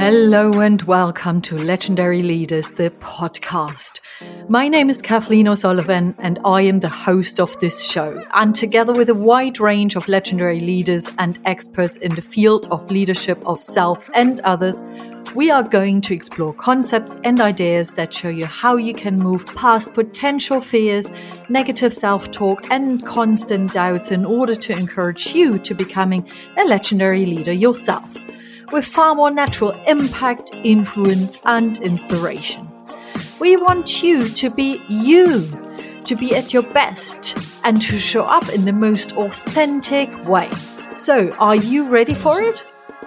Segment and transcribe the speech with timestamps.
[0.00, 4.00] Hello and welcome to Legendary Leaders, the podcast.
[4.48, 8.24] My name is Cathleen O'Sullivan and I am the host of this show.
[8.32, 12.90] And together with a wide range of legendary leaders and experts in the field of
[12.90, 14.82] leadership of self and others,
[15.34, 19.44] we are going to explore concepts and ideas that show you how you can move
[19.54, 21.12] past potential fears,
[21.50, 26.26] negative self talk, and constant doubts in order to encourage you to becoming
[26.56, 28.08] a legendary leader yourself
[28.72, 32.68] with far more natural impact, influence, and inspiration.
[33.38, 35.48] We want you to be you,
[36.04, 40.50] to be at your best, and to show up in the most authentic way.
[40.94, 42.62] So, are you ready for it?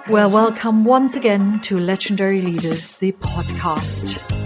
[0.10, 4.43] Well, welcome once again to Legendary Leaders, the podcast.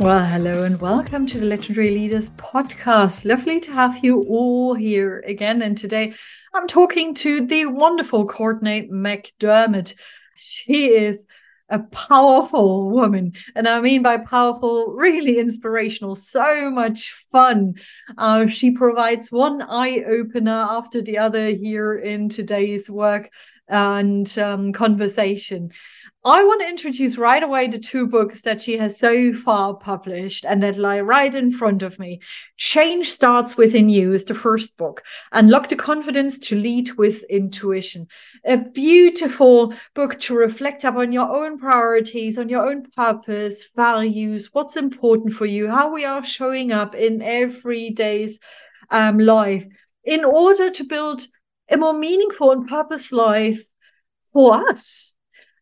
[0.00, 3.24] Well, hello and welcome to the Legendary Leaders podcast.
[3.24, 5.62] Lovely to have you all here again.
[5.62, 6.14] And today
[6.52, 9.94] I'm talking to the wonderful Cortney McDermott.
[10.34, 11.24] She is
[11.68, 13.34] a powerful woman.
[13.54, 17.74] And I mean by powerful, really inspirational, so much fun.
[18.18, 23.30] Uh, she provides one eye opener after the other here in today's work
[23.68, 25.70] and um, conversation.
[26.26, 30.46] I want to introduce right away the two books that she has so far published
[30.46, 32.20] and that lie right in front of me.
[32.56, 35.02] Change Starts Within You is the first book.
[35.32, 38.06] And unlock the Confidence to Lead with Intuition.
[38.46, 44.78] A beautiful book to reflect upon your own priorities, on your own purpose, values, what's
[44.78, 48.40] important for you, how we are showing up in everyday's
[48.90, 49.66] um, life
[50.04, 51.26] in order to build
[51.70, 53.62] a more meaningful and purpose life
[54.32, 55.13] for us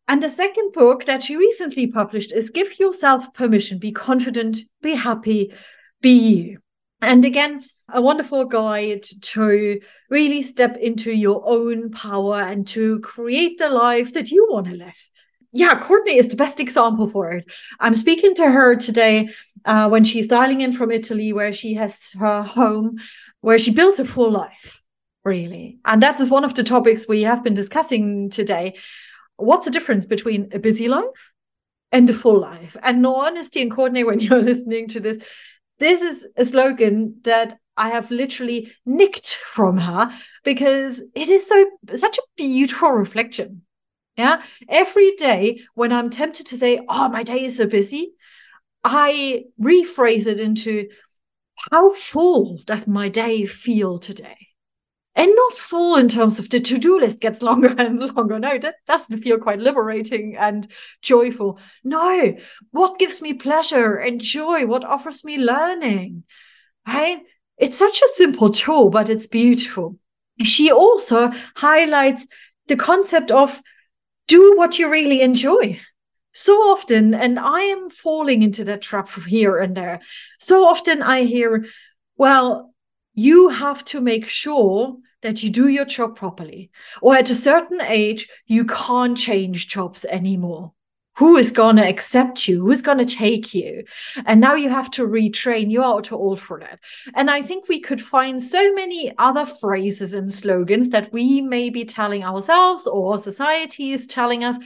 [0.08, 4.94] and the second book that she recently published is Give Yourself Permission, Be Confident, Be
[4.94, 5.52] Happy,
[6.00, 6.58] Be You.
[7.00, 13.58] And again, a wonderful guide to really step into your own power and to create
[13.58, 15.08] the life that you want to live.
[15.52, 17.52] Yeah, Cortney is the best example for it.
[17.78, 19.28] I'm speaking to her today
[19.66, 22.98] uh, when she's dialing in from Italy, where she has her home,
[23.42, 24.82] where she built a full life,
[25.24, 25.78] really.
[25.84, 28.76] And that is one of the topics we have been discussing today
[29.44, 31.32] what's the difference between a busy life
[31.90, 32.76] and a full life?
[32.82, 35.18] And no honesty and Cortney, when you're listening to this,
[35.78, 40.12] this is a slogan that I have literally nicked from her
[40.44, 43.62] because it is so such a beautiful reflection.
[44.16, 44.42] Yeah.
[44.68, 48.12] Every day when I'm tempted to say, oh, my day is so busy,
[48.84, 50.88] I rephrase it into
[51.70, 54.36] how full does my day feel today?
[55.14, 58.38] And not full in terms of the to-do list gets longer and longer.
[58.38, 60.68] No that doesn't feel quite liberating and
[61.02, 61.58] joyful.
[61.84, 62.34] No
[62.70, 64.66] what gives me pleasure and joy?
[64.66, 66.24] What offers me learning
[66.86, 67.20] right?
[67.58, 69.98] It's such a simple tool but it's beautiful.
[70.42, 72.26] She also highlights
[72.68, 73.60] the concept of
[74.28, 75.78] do what you really enjoy.
[76.34, 80.00] So often and i am falling into that trap here and there.
[80.38, 81.66] So often i hear
[82.16, 82.71] well
[83.14, 86.70] you have to make sure that you do your job properly.
[87.00, 90.72] Or at a certain age, you can't change jobs anymore.
[91.16, 92.62] Who is going to accept you?
[92.62, 93.84] Who's going to take you?
[94.24, 95.70] And now you have to retrain.
[95.70, 96.80] You are too old for that.
[97.14, 101.68] And I think we could find so many other phrases and slogans that we may
[101.68, 104.58] be telling ourselves or society is telling us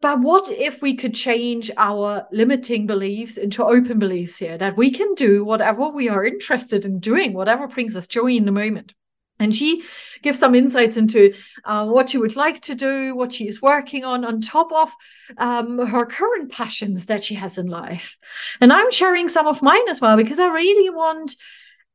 [0.00, 4.90] but what if we could change our limiting beliefs into open beliefs here that we
[4.90, 8.94] can do whatever we are interested in doing, whatever brings us joy in the moment?
[9.40, 9.84] And she
[10.22, 11.32] gives some insights into
[11.64, 14.92] uh, what she would like to do, what she is working on, on top of
[15.36, 18.16] um, her current passions that she has in life.
[18.60, 21.36] And I'm sharing some of mine as well because I really want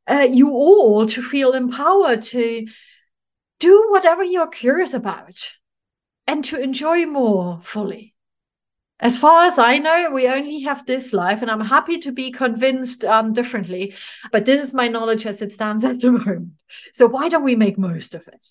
[0.10, 2.68] uh, you all to feel empowered to
[3.60, 5.50] do whatever you're curious about
[6.28, 8.14] and to enjoy more fully.
[9.00, 12.32] As far as I know, we only have this life, and I'm happy to be
[12.32, 13.96] convinced um, differently.
[14.32, 16.52] But this is my knowledge as it stands at the moment.
[16.94, 18.46] So why don't we make most of it?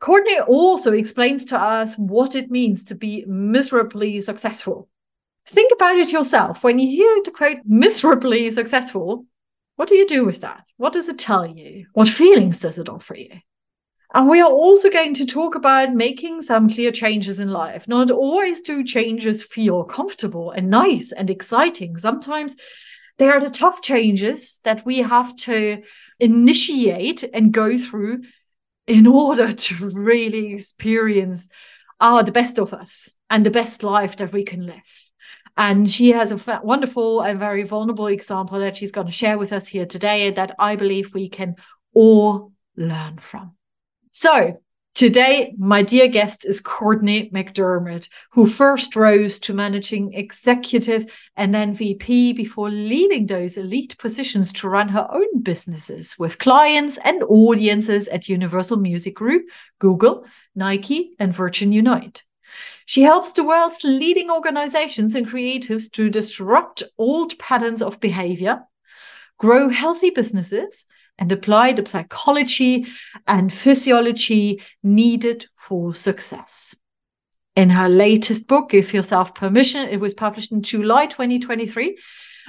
[0.00, 4.88] Cortney also explains to us what it means to be miserably successful.
[5.46, 6.62] Think about it yourself.
[6.62, 9.24] When you hear the quote miserably successful,
[9.76, 10.64] what do you do with that?
[10.76, 11.86] What does it tell you?
[11.92, 13.40] What feelings does it offer you?
[14.14, 17.86] And we are also going to talk about making some clear changes in life.
[17.86, 21.98] Not always do changes feel comfortable and nice and exciting.
[21.98, 22.56] Sometimes
[23.18, 25.82] they are the tough changes that we have to
[26.18, 28.22] initiate and go through
[28.86, 31.50] in order to really experience
[32.00, 35.04] ah, the best of us and the best life that we can live.
[35.58, 39.52] And she has a wonderful and very vulnerable example that she's going to share with
[39.52, 41.56] us here today that I believe we can
[41.92, 43.57] all learn from.
[44.10, 44.58] So
[44.98, 51.06] Today, my dear guest is Cortney McDermott, who first rose to managing executive
[51.36, 51.72] and then
[52.32, 58.28] before leaving those elite positions to run her own businesses with clients and audiences at
[58.28, 59.44] Universal Music Group,
[59.78, 60.24] Google,
[60.56, 62.24] Nike, and Virgin Unite.
[62.84, 68.64] She helps the world's leading organizations and creatives to disrupt old patterns of behavior,
[69.38, 70.86] grow healthy businesses,
[71.18, 72.86] and apply the psychology
[73.26, 76.74] and physiology needed for success.
[77.56, 81.98] In her latest book, Give Yourself Permission, it was published in July 2023.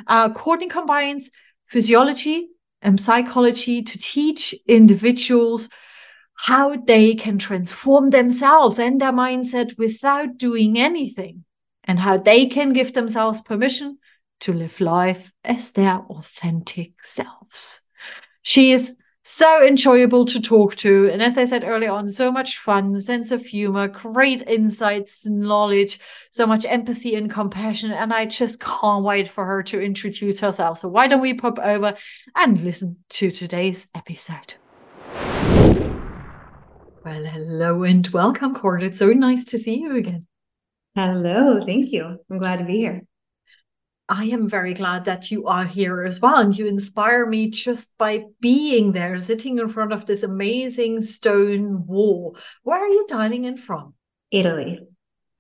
[0.06, 1.32] Uh, Cortney combines
[1.68, 2.50] physiology
[2.82, 5.70] and psychology to teach individuals
[6.36, 11.44] how they can transform themselves and their mindset without doing anything,
[11.84, 13.98] and how they can give themselves permission
[14.40, 17.82] to live life as their authentic selves.
[18.42, 21.10] She is so enjoyable to talk to.
[21.12, 26.00] And as I said earlier on, so much fun, sense of humor, great insights, knowledge,
[26.32, 27.92] so much empathy and compassion.
[27.92, 30.80] And I just can't wait for her to introduce herself.
[30.80, 31.96] So why don't we pop over
[32.36, 34.56] and listen to today's episode?
[37.06, 38.84] Well, hello and welcome, Cord.
[38.84, 40.28] It's so nice to see you again.
[40.96, 42.18] Hello, thank you.
[42.30, 43.04] I'm glad to be here.
[44.10, 46.38] I am very glad that you are here as well.
[46.38, 51.86] And you inspire me just by being there, sitting in front of this amazing stone
[51.86, 52.36] wall.
[52.64, 53.94] Where are you dining in from?
[54.32, 54.80] Italy.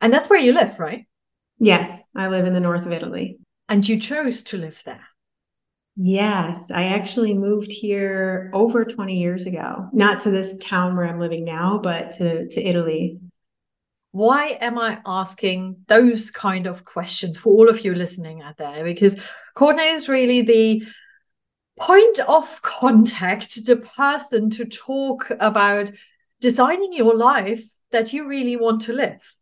[0.01, 1.07] And that's where you live, right?
[1.57, 3.39] Yes, I live in the north of Italy.
[3.67, 5.05] And you chose to live there?
[5.95, 9.89] Yes, I actually moved here over 20 years ago.
[9.91, 13.19] Not to this town where I'm living now, but to, to Italy
[14.11, 18.83] why am I asking those kind of questions for all of you listening out there?
[18.83, 19.21] Because
[19.55, 20.83] Cortney is really the
[21.79, 25.91] point of contact, the person to talk about
[26.41, 29.35] designing your life that you really want to live.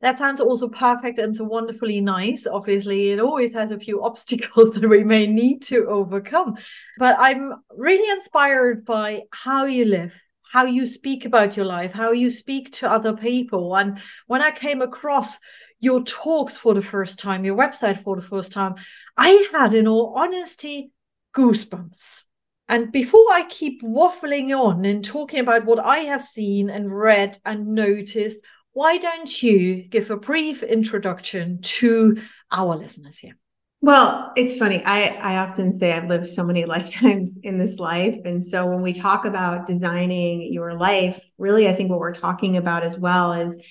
[0.00, 2.46] That sounds also perfect and so wonderfully nice.
[2.46, 6.56] Obviously, it always has a few obstacles that we may need to overcome.
[6.98, 10.14] But I'm really inspired by how you live,
[10.54, 13.74] how you speak about your life, how you speak to other people.
[13.74, 13.98] And
[14.28, 15.40] when I came across
[15.80, 18.76] your talks for the first time, your website for the first time,
[19.16, 20.92] I had, in all honesty,
[21.36, 22.22] goosebumps.
[22.68, 27.36] And before I keep waffling on and talking about what I have seen and read
[27.44, 28.38] and noticed,
[28.74, 32.16] why don't you give a brief introduction to
[32.52, 33.36] our listeners here?
[33.84, 34.82] Well, it's funny.
[34.82, 38.16] I, I often say I've lived so many lifetimes in this life.
[38.24, 42.56] And so when we talk about designing your life, really, I think what we're talking
[42.56, 43.62] about as well is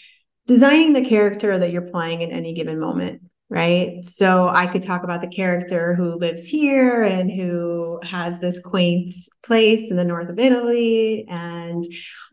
[0.46, 4.04] designing the character that you're playing in any given moment right?
[4.04, 9.12] So I could talk about the character who lives here and who has this quaint
[9.44, 11.84] place in the north of Italy and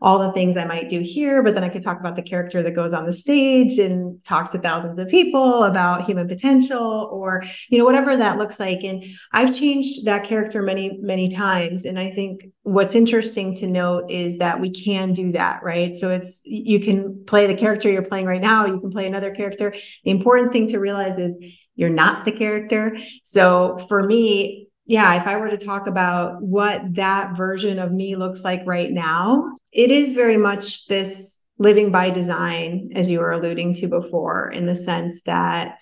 [0.01, 1.43] all the things I might do here.
[1.43, 4.49] But then I could talk about the character that goes on the stage and talks
[4.51, 8.83] to thousands of people about human potential or, you know, whatever that looks like.
[8.83, 11.85] And I've changed that character many, many times.
[11.85, 15.95] And I think what's interesting to note is that we can do that, right?
[15.95, 19.31] So it's, you can play the character you're playing right now, you can play another
[19.31, 19.75] character.
[20.03, 21.39] The important thing to realize is
[21.75, 22.97] you're not the character.
[23.23, 28.17] So for me, yeah, if I were to talk about what that version of me
[28.17, 33.31] looks like right now, it is very much this living by design, as you were
[33.31, 35.79] alluding to before, in the sense that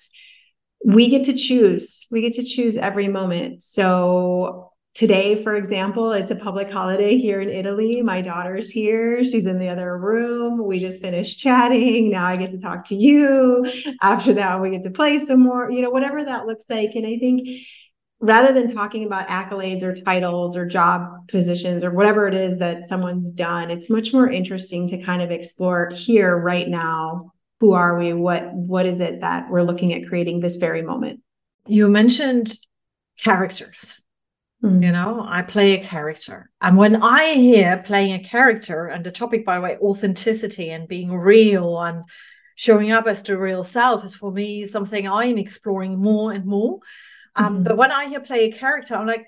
[0.86, 2.06] we get to choose.
[2.12, 3.64] We get to choose every moment.
[3.64, 8.04] So today, for example, it's a public holiday here in Italy.
[8.04, 9.24] My daughter's here.
[9.24, 10.64] She's in the other room.
[10.64, 12.12] We just finished chatting.
[12.12, 13.72] Now I get to talk to you.
[14.04, 16.92] After that, we get to play some more, you know, whatever that looks like.
[16.94, 17.48] And I think
[18.20, 22.86] rather than talking about accolades or titles or job positions or whatever it is that
[22.86, 27.34] someone's done, it's much more interesting to kind of explore here right now.
[27.60, 28.14] Who are we?
[28.14, 31.22] What what is it that we're looking at creating this very moment?
[31.68, 32.58] You mentioned
[33.22, 34.02] characters.
[34.64, 34.84] Mm-hmm.
[34.84, 36.50] You know, I play a character.
[36.62, 40.88] And when I hear playing a character, and the topic, by the way, authenticity and
[40.88, 42.04] being real and
[42.56, 46.80] showing up as the real self is for me something I'm exploring more and more.
[47.40, 47.64] Um, mm-hmm.
[47.64, 49.26] But when I hear play a character, I'm like,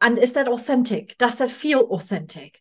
[0.00, 1.16] and is that authentic?
[1.18, 2.60] Does that feel authentic?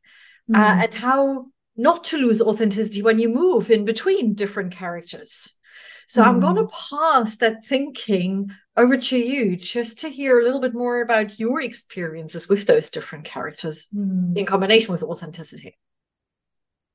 [0.53, 0.79] Uh, mm-hmm.
[0.79, 5.55] Uh, and how not to lose authenticity when you move in between different characters.
[6.07, 6.29] So mm-hmm.
[6.29, 10.73] I'm going to pass that thinking over to you just to hear a little bit
[10.73, 14.35] more about your experiences with those different characters mm.
[14.37, 15.77] in combination with authenticity.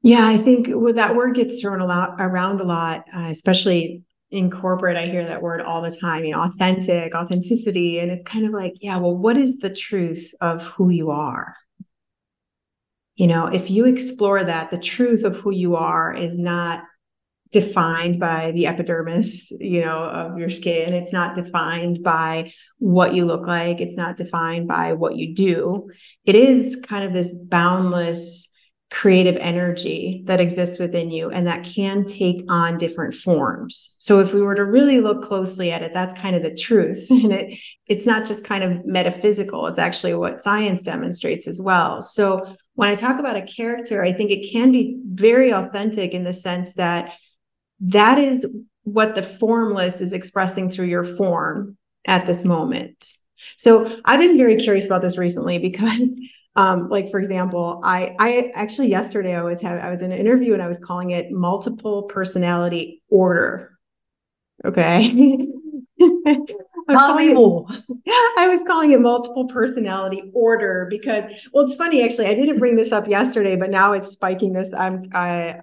[0.02, 4.02] Yeah, I think well, that word gets thrown a lot around a lot, uh, especially
[4.30, 7.98] in corporate, I hear that word all the time, you know, authentic, authenticity.
[7.98, 11.56] And it's kind of like, yeah, well, what is the truth of who you are?
[13.18, 16.84] you know, if you explore that, the truth of who you are is not
[17.50, 20.94] defined by the epidermis, you know, of your skin.
[20.94, 23.80] It's not defined by what you look like.
[23.80, 25.90] It's not defined by what you do.
[26.24, 28.47] It is kind of this boundless
[28.90, 33.96] creative energy that exists within you and that can take on different forms.
[33.98, 37.06] So if we were to really look closely at it, that's kind of the truth.
[37.18, 42.00] And it it's not just kind of metaphysical, it's actually what science demonstrates as well.
[42.00, 46.24] So when I talk about a character, I think it can be very authentic in
[46.24, 47.12] the sense that
[47.80, 48.46] that is
[48.84, 51.76] what the formless is expressing through your form
[52.06, 53.12] at this moment.
[53.56, 56.14] So I've been very curious about this recently because
[56.58, 60.18] um, like for example, I I actually yesterday I was had I was in an
[60.18, 63.78] interview and I was calling it multiple personality order.
[64.64, 65.12] Okay.
[67.34, 67.66] More.
[68.38, 72.26] I was calling it multiple personality order because, well, it's funny actually.
[72.26, 74.74] I didn't bring this up yesterday, but now it's spiking this.
[74.74, 75.60] I'm I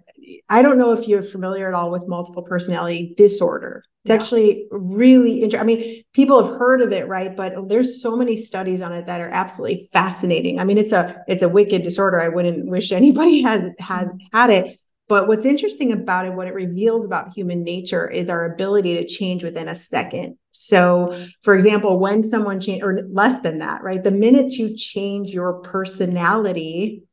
[0.48, 3.84] I don't know if you're familiar at all with multiple personality disorder.
[4.06, 4.16] It's yeah.
[4.18, 5.62] actually really interesting.
[5.62, 7.36] I mean, people have heard of it, right?
[7.36, 10.60] But there's so many studies on it that are absolutely fascinating.
[10.60, 12.22] I mean, it's a it's a wicked disorder.
[12.22, 14.80] I wouldn't wish anybody had had had it.
[15.08, 19.08] But what's interesting about it, what it reveals about human nature is our ability to
[19.08, 20.38] change within a second.
[20.52, 24.04] So, for example, when someone change or less than that, right?
[24.04, 27.04] The minute you change your personality,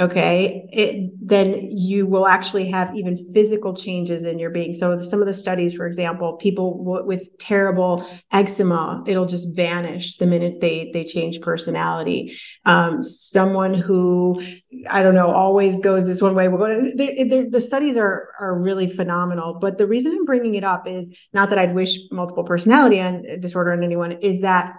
[0.00, 0.66] okay?
[0.72, 4.72] It, then you will actually have even physical changes in your being.
[4.72, 10.16] So some of the studies for example people w- with terrible eczema it'll just vanish
[10.16, 12.36] the minute they they change personality.
[12.64, 14.42] Um, someone who
[14.88, 18.58] i don't know always goes this one way we're going to, the studies are are
[18.58, 19.58] really phenomenal.
[19.60, 23.40] But the reason i'm bringing it up is not that i'd wish multiple personality and
[23.42, 24.74] disorder on anyone is that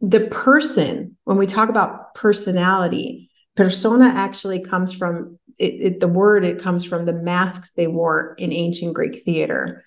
[0.00, 6.44] the person when we talk about personality persona actually comes from it, it, the word
[6.44, 9.84] it comes from the masks they wore in ancient greek theater.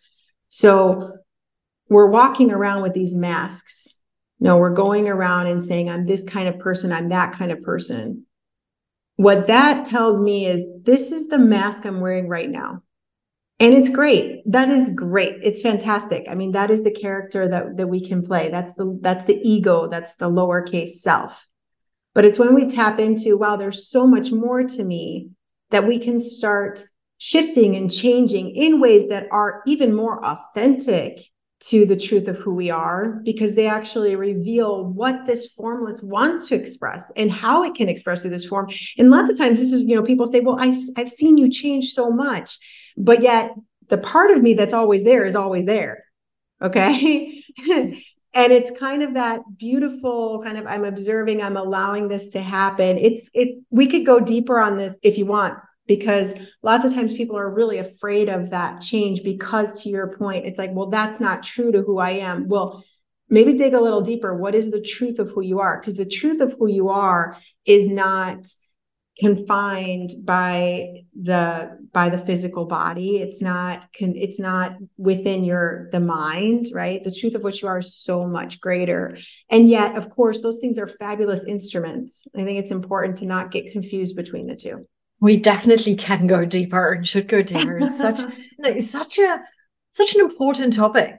[0.49, 1.17] So
[1.87, 3.99] we're walking around with these masks.
[4.39, 7.61] No we're going around and saying i'm this kind of person i'm that kind of
[7.61, 8.25] person.
[9.15, 12.81] What that tells me is this is the mask i'm wearing right now.
[13.61, 14.41] And it's great.
[14.45, 15.35] That is great.
[15.43, 16.25] It's fantastic.
[16.29, 18.49] I mean that is the character that that we can play.
[18.49, 19.87] That's the that's the ego.
[19.87, 21.48] That's the lowercase self
[22.19, 25.29] but it's when we tap into, wow, there's so much more to me
[25.69, 26.83] that we can start
[27.17, 31.17] shifting and changing in ways that are even more authentic
[31.61, 36.49] to the truth of who we are because they actually reveal what this formless wants
[36.49, 38.69] to express and how it can express through this form.
[38.97, 41.49] And lots of times this is, you know, people say, well, I, I've seen you
[41.49, 42.57] change so much,
[42.97, 43.51] but yet
[43.87, 46.03] the part of me that's always there is always there.
[46.61, 47.45] Okay.
[48.33, 52.97] and it's kind of that beautiful kind of i'm observing i'm allowing this to happen.
[52.97, 55.55] It's it we could go deeper on this if you want
[55.87, 60.45] because lots of times people are really afraid of that change because to your point
[60.45, 62.47] it's like well that's not true to who i am.
[62.47, 62.83] Well
[63.29, 64.35] maybe dig a little deeper.
[64.35, 65.79] What is the truth of who you are?
[65.79, 68.47] Because the truth of who you are is not
[69.19, 73.17] confined by the by the physical body.
[73.17, 77.03] It's not can it's not within your the mind right?
[77.03, 79.17] The truth of what you are is so much greater.
[79.49, 82.27] And yet of course those things are fabulous instruments.
[82.35, 84.87] I think it's important to not get confused between the two.
[85.19, 87.79] We definitely can go deeper and should go deeper.
[87.79, 88.21] It's such
[88.59, 89.43] it's such a
[89.91, 91.17] such an important topic.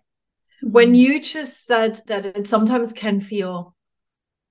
[0.62, 0.95] When mm-hmm.
[0.95, 3.75] you just said that it sometimes can feel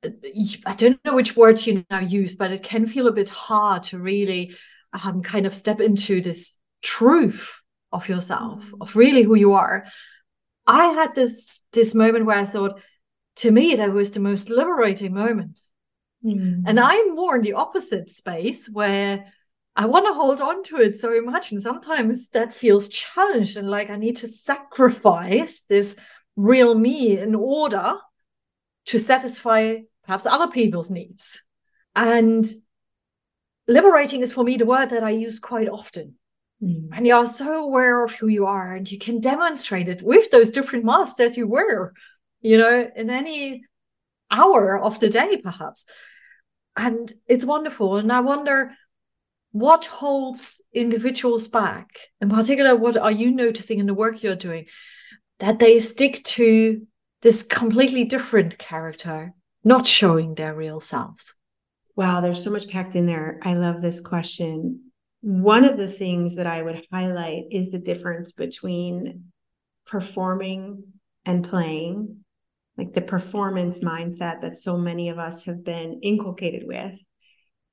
[0.04, 3.84] I don't know which words you now use, but it can feel a bit hard
[3.84, 4.56] to really
[4.94, 8.78] um, kind of step into this truth of yourself, mm.
[8.82, 9.86] of really who you are.
[10.66, 12.80] I had this this moment where I thought,
[13.38, 15.60] to me, that was the most liberating moment.
[16.24, 16.64] Mm.
[16.66, 19.26] And I'm more in the opposite space where
[19.76, 21.52] I want to hold on to it so much.
[21.52, 25.98] And sometimes that feels challenged and like I need to sacrifice this
[26.36, 27.96] real me in order
[28.88, 29.78] to satisfy
[30.10, 31.44] perhaps other people's needs.
[31.96, 32.44] And
[33.68, 36.16] liberating is for me the word that I use quite often.
[36.64, 36.90] Mm.
[36.92, 40.32] And you are so aware of who you are, and you can demonstrate it with
[40.32, 41.94] those different masks that you wear,
[42.42, 43.66] you know, in any
[44.32, 45.86] hour of the day, perhaps.
[46.76, 47.98] And it's wonderful.
[47.98, 48.72] And I wonder
[49.52, 54.66] what holds individuals back, in particular, what are you noticing in the work you're doing
[55.38, 56.88] that they stick to
[57.22, 61.36] this completely different character not showing their real selves?
[61.96, 63.40] Wow, there's so much packed in there.
[63.44, 64.92] I love this question.
[65.22, 69.32] One of the things that I would highlight is the difference between
[69.86, 70.84] performing
[71.26, 72.24] and playing,
[72.78, 76.98] like the performance mindset that so many of us have been inculcated with,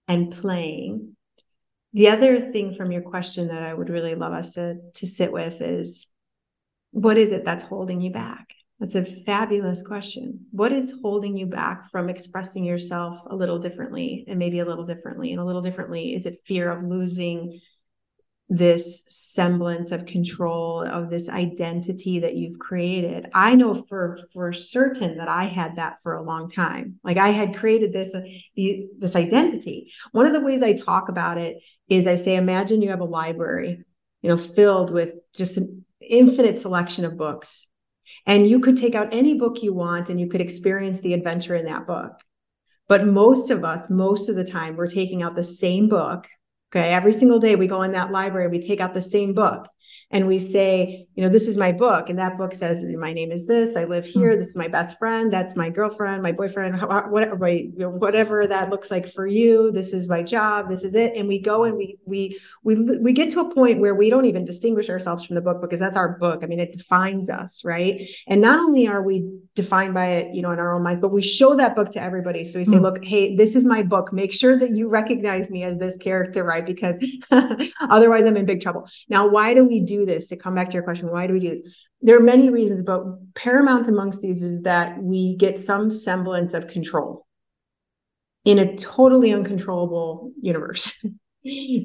[0.08, 1.16] and playing.
[1.92, 5.32] The other thing from your question that I would really love us to, to sit
[5.32, 6.08] with is
[6.90, 8.48] what is it that's holding you back?
[8.78, 10.46] That's a fabulous question.
[10.50, 14.84] What is holding you back from expressing yourself a little differently and maybe a little
[14.84, 16.14] differently and a little differently?
[16.14, 17.60] Is it fear of losing
[18.48, 25.18] this semblance of control of this identity that you've created i know for for certain
[25.18, 28.20] that i had that for a long time like i had created this uh,
[28.98, 31.56] this identity one of the ways i talk about it
[31.88, 33.82] is i say imagine you have a library
[34.22, 37.65] you know filled with just an infinite selection of books
[38.26, 41.54] and you could take out any book you want and you could experience the adventure
[41.54, 42.12] in that book
[42.88, 46.26] but most of us most of the time we're taking out the same book
[46.72, 46.92] Okay.
[46.92, 49.68] Every single day we go in that library, we take out the same book
[50.10, 52.08] and we say, you know, this is my book.
[52.08, 54.38] And that book says, my name is this, I live here, mm-hmm.
[54.38, 57.36] this is my best friend, that's my girlfriend, my boyfriend, whatever,
[57.88, 59.72] whatever that looks like for you.
[59.72, 61.16] This is my job, this is it.
[61.16, 64.26] And we go and we we we we get to a point where we don't
[64.26, 66.44] even distinguish ourselves from the book because that's our book.
[66.44, 68.08] I mean, it defines us, right?
[68.28, 71.08] And not only are we defined by it, you know, in our own minds, but
[71.08, 72.44] we show that book to everybody.
[72.44, 72.82] So we say, mm-hmm.
[72.82, 74.12] look, hey, this is my book.
[74.12, 76.64] Make sure that you recognize me as this character, right?
[76.64, 76.96] Because
[77.80, 78.88] otherwise I'm in big trouble.
[79.08, 81.32] Now, why do we do do this to come back to your question why do
[81.32, 83.02] we do this there are many reasons but
[83.34, 87.26] paramount amongst these is that we get some semblance of control
[88.44, 90.92] in a totally uncontrollable universe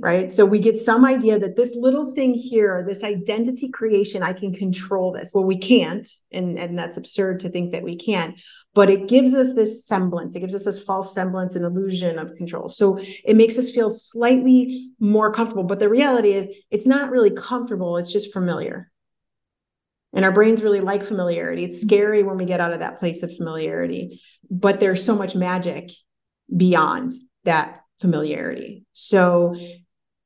[0.01, 0.31] right?
[0.31, 4.53] So we get some idea that this little thing here this identity creation i can
[4.53, 5.31] control this.
[5.33, 8.35] Well we can't and and that's absurd to think that we can
[8.73, 10.33] but it gives us this semblance.
[10.33, 12.69] It gives us this false semblance and illusion of control.
[12.69, 17.31] So it makes us feel slightly more comfortable but the reality is it's not really
[17.31, 18.89] comfortable it's just familiar.
[20.13, 21.63] And our brains really like familiarity.
[21.63, 25.35] It's scary when we get out of that place of familiarity but there's so much
[25.35, 25.91] magic
[26.55, 27.13] beyond
[27.45, 28.83] that familiarity.
[28.93, 29.55] So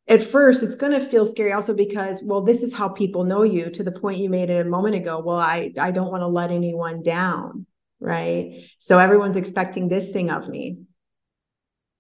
[0.08, 3.44] at first it's going to feel scary also because well this is how people know
[3.44, 5.22] you to the point you made it a moment ago.
[5.24, 7.66] Well i i don't want to let anyone down
[8.00, 8.66] right?
[8.78, 10.78] So everyone's expecting this thing of me.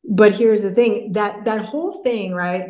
[0.07, 2.65] But here's the thing that that whole thing right?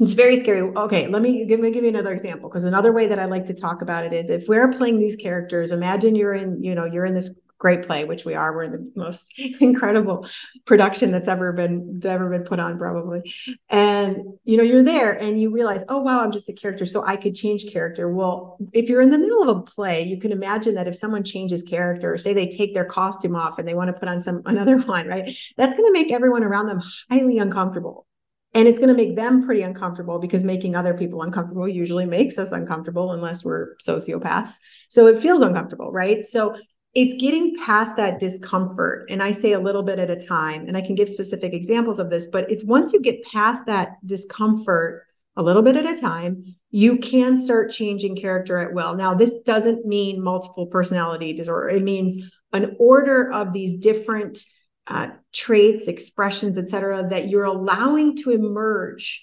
[0.00, 0.60] It's very scary.
[0.62, 3.46] Okay let me give me give you another example because another way that i like
[3.46, 6.84] to talk about it is if we're playing these characters imagine you're in you know
[6.84, 8.54] you're in this great play, which we are.
[8.54, 10.28] We're the most incredible
[10.66, 13.32] production that's ever been ever been put on, probably.
[13.68, 17.04] And you know, you're there and you realize, oh wow, I'm just a character, so
[17.04, 18.08] I could change character.
[18.08, 21.24] Well, if you're in the middle of a play, you can imagine that if someone
[21.24, 24.42] changes character, say they take their costume off and they want to put on some
[24.46, 25.36] another one, right?
[25.56, 28.06] That's going to make everyone around them highly uncomfortable.
[28.54, 32.38] And it's going to make them pretty uncomfortable because making other people uncomfortable usually makes
[32.38, 34.54] us uncomfortable unless we're sociopaths.
[34.88, 36.24] So it feels uncomfortable, right?
[36.24, 36.56] So
[36.96, 39.06] it's getting past that discomfort.
[39.10, 41.98] And I say a little bit at a time, and I can give specific examples
[41.98, 45.04] of this, but it's once you get past that discomfort
[45.36, 48.94] a little bit at a time, you can start changing character at will.
[48.94, 52.18] Now, this doesn't mean multiple personality disorder, it means
[52.54, 54.38] an order of these different
[54.86, 59.22] uh, traits, expressions, et cetera, that you're allowing to emerge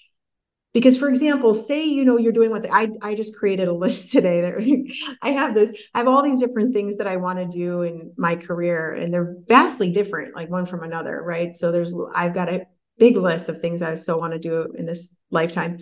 [0.74, 4.12] because for example say you know you're doing what I, I just created a list
[4.12, 7.46] today that i have this i have all these different things that i want to
[7.46, 11.94] do in my career and they're vastly different like one from another right so there's
[12.14, 12.66] i've got a
[12.98, 15.78] big list of things i still want to do in this lifetime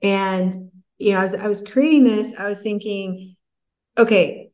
[0.00, 0.54] and
[0.96, 3.36] you know as I was creating this i was thinking
[3.96, 4.46] okay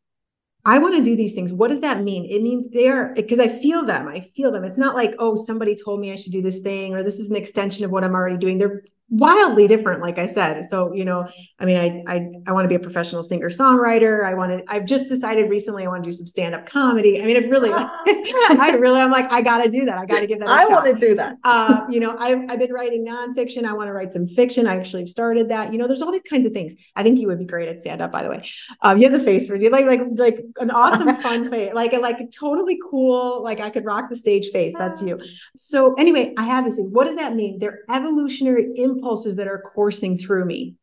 [0.67, 1.53] I want to do these things.
[1.53, 2.25] What does that mean?
[2.25, 4.09] It means they're because I feel them.
[4.09, 4.65] I feel them.
[4.65, 7.31] It's not like, oh, somebody told me I should do this thing or this is
[7.31, 8.57] an extension of what I'm already doing.
[8.57, 10.65] They're wildly different like i said.
[10.65, 11.29] So you know
[11.61, 14.65] i mean i i, I want to be a professional singer songwriter i want to
[14.73, 17.21] i've just decided recently i want to do some stand-up comedy.
[17.23, 19.99] I mean it really i really i'm like i gotta do that.
[19.99, 21.37] I gotta give that i want to do that.
[21.45, 23.65] Uh, you know I've, I've been writing nonfiction.
[23.65, 24.67] I want to write some fiction.
[24.67, 25.73] I actually started that.
[25.73, 26.75] You know there's all these kinds of things.
[26.97, 28.49] I think you would be great at stand-up by the way.
[28.81, 29.71] Um, you have the face for you.
[29.71, 33.85] Like like like an awesome fun face like a like totally cool like i could
[33.85, 34.75] rock the stage face.
[34.77, 35.21] That's you.
[35.57, 36.91] So anyway i have this thing.
[36.91, 37.59] What does that mean?
[37.59, 40.77] They're evolutionary impulses that are coursing through me.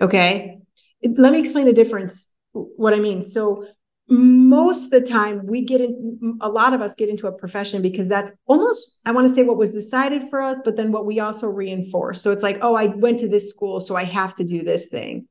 [0.00, 0.58] Okay.
[1.02, 3.22] Let me explain the difference, what I mean.
[3.22, 3.66] So,
[4.10, 7.82] most of the time, we get in, a lot of us get into a profession
[7.82, 11.04] because that's almost, I want to say what was decided for us, but then what
[11.04, 12.22] we also reinforce.
[12.22, 14.88] So, it's like, oh, I went to this school, so I have to do this
[14.88, 15.28] thing.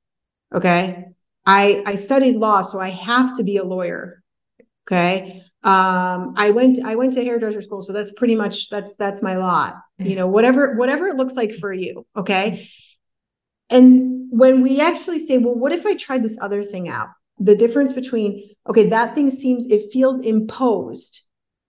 [0.54, 1.06] Okay.
[1.46, 4.22] I, I studied law, so I have to be a lawyer.
[4.86, 9.22] Okay um i went i went to hairdresser school so that's pretty much that's that's
[9.22, 12.70] my lot you know whatever whatever it looks like for you okay
[13.70, 17.56] and when we actually say well what if i tried this other thing out the
[17.56, 21.22] difference between okay that thing seems it feels imposed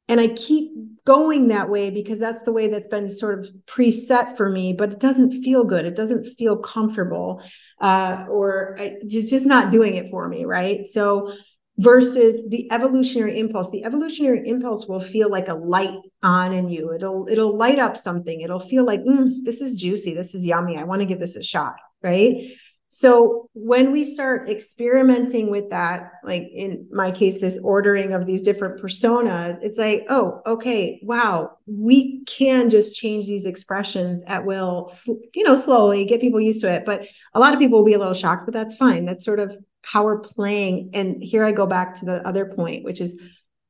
[0.08, 0.72] and I keep
[1.04, 4.92] going that way because that's the way that's been sort of preset for me, but
[4.94, 5.84] it doesn't feel good.
[5.84, 7.42] It doesn't feel comfortable,
[7.80, 10.84] uh, or it's just not doing it for me, right?
[10.86, 11.34] So,
[11.78, 16.92] versus the evolutionary impulse, the evolutionary impulse will feel like a light on in you.
[16.92, 18.40] It'll it'll light up something.
[18.40, 20.14] It'll feel like mm, this is juicy.
[20.14, 20.76] This is yummy.
[20.76, 22.52] I want to give this a shot, right?
[22.90, 28.40] So when we start experimenting with that, like in my case, this ordering of these
[28.40, 34.90] different personas, it's like, oh, okay, wow, we can just change these expressions at will,
[35.34, 36.86] you know, slowly get people used to it.
[36.86, 37.02] But
[37.34, 39.04] a lot of people will be a little shocked, but that's fine.
[39.04, 40.90] That's sort of how we're playing.
[40.94, 43.20] And here I go back to the other point, which is,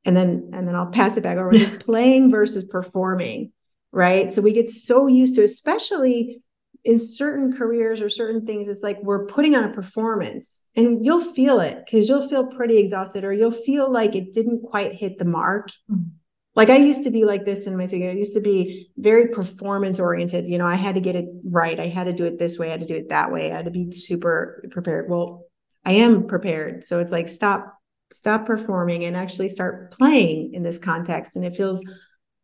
[0.05, 3.51] and then and then I'll pass it back over, just playing versus performing,
[3.91, 4.31] right?
[4.31, 6.41] So we get so used to, especially
[6.85, 11.19] in certain careers or certain things, it's like we're putting on a performance and you'll
[11.19, 15.19] feel it because you'll feel pretty exhausted or you'll feel like it didn't quite hit
[15.19, 15.71] the mark.
[15.91, 16.09] Mm-hmm.
[16.55, 18.11] Like I used to be like this in my career.
[18.11, 20.47] I used to be very performance oriented.
[20.47, 21.79] You know, I had to get it right.
[21.79, 22.67] I had to do it this way.
[22.67, 23.51] I had to do it that way.
[23.51, 25.09] I had to be super prepared.
[25.09, 25.45] Well,
[25.85, 26.83] I am prepared.
[26.83, 27.77] So it's like stop,
[28.11, 31.35] stop performing and actually start playing in this context.
[31.35, 31.83] And it feels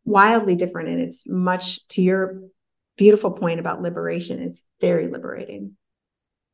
[0.04, 0.88] wildly different.
[0.88, 2.40] And it's much to your
[2.96, 4.42] beautiful point about liberation.
[4.42, 5.76] It's very liberating.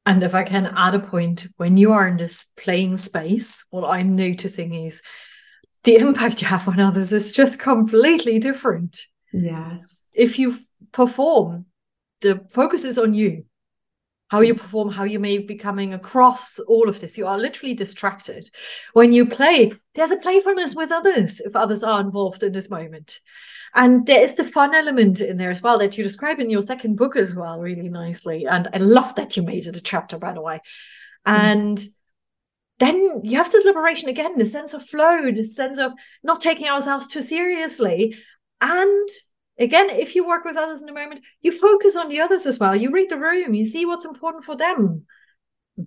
[0.05, 3.89] And if I can add a point, when you are in this playing space, what
[3.89, 5.03] I'm noticing is
[5.85, 9.01] the impact you have on others is just completely different.
[9.33, 10.09] Yes.
[10.13, 10.59] If you
[10.91, 11.67] perform,
[12.21, 13.45] the focus is on you.
[14.33, 17.19] How you perform, how you may be coming across all of this.
[17.19, 18.49] You are literally distracted.
[18.95, 23.21] When you play, there's a playfulness with others if others are involved in this moment.
[23.75, 26.63] And there is the fun element in there as well that you describe in your
[26.63, 28.47] second book as well, really nicely.
[28.47, 30.63] And I love that you made it a chapter, by the way.
[31.27, 31.39] Mm.
[31.39, 31.87] And mm.
[32.79, 35.93] then you have this liberation again, the sense of flow, the sense of
[36.23, 38.17] not taking ourselves too seriously.
[38.63, 39.11] And
[39.59, 42.59] again, if you work with others in the moment, you focus on the others as
[42.59, 42.75] well.
[42.75, 45.07] You read the room, you see what's important for them.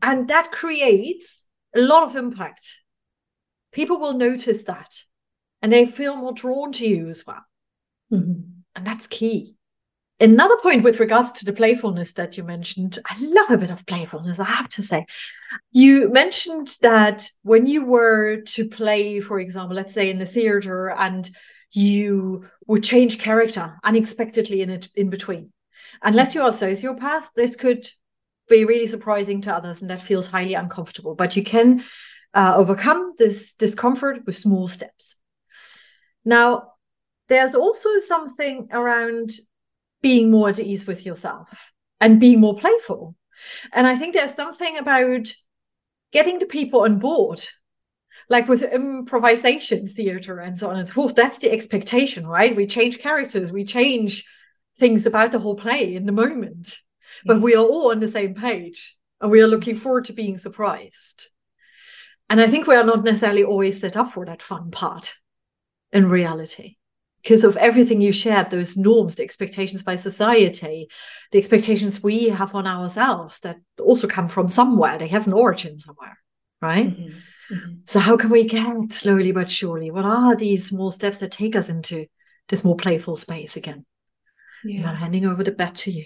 [0.01, 2.81] And that creates a lot of impact.
[3.71, 4.93] People will notice that
[5.61, 7.43] and they feel more drawn to you as well.
[8.11, 8.41] Mm-hmm.
[8.75, 9.55] And that's key.
[10.19, 13.85] Another point with regards to the playfulness that you mentioned, I love a bit of
[13.85, 15.05] playfulness, I have to say.
[15.71, 20.89] You mentioned that when you were to play, for example, let's say in the theater,
[20.89, 21.29] and
[21.71, 25.51] you would change character unexpectedly in it in between.
[26.01, 27.87] Unless you are sociopath, this could
[28.49, 31.15] be really surprising to others, and that feels highly uncomfortable.
[31.15, 31.83] But you can
[32.33, 35.15] uh, overcome this discomfort with small steps.
[36.23, 36.73] Now,
[37.27, 39.31] there's also something around
[40.01, 43.15] being more at ease with yourself and being more playful.
[43.73, 45.27] And I think there's something about
[46.11, 47.43] getting the people on board,
[48.29, 51.15] like with improvisation theater and so on and so forth.
[51.15, 52.55] That's the expectation, right?
[52.55, 54.25] We change characters, we change
[54.77, 56.77] things about the whole play in the moment,
[57.25, 60.37] but we are all on the same page and we are looking forward to being
[60.37, 61.29] surprised.
[62.29, 65.15] And I think we are not necessarily always set up for that fun part
[65.91, 66.77] in reality
[67.21, 70.87] because of everything you shared those norms the expectations by society
[71.31, 75.79] the expectations we have on ourselves that also come from somewhere they have an origin
[75.79, 76.19] somewhere
[76.61, 77.17] right mm-hmm.
[77.51, 77.73] Mm-hmm.
[77.85, 81.55] so how can we get slowly but surely what are these small steps that take
[81.55, 82.07] us into
[82.49, 83.85] this more playful space again
[84.63, 84.89] yeah.
[84.89, 86.05] i'm handing over the bat to you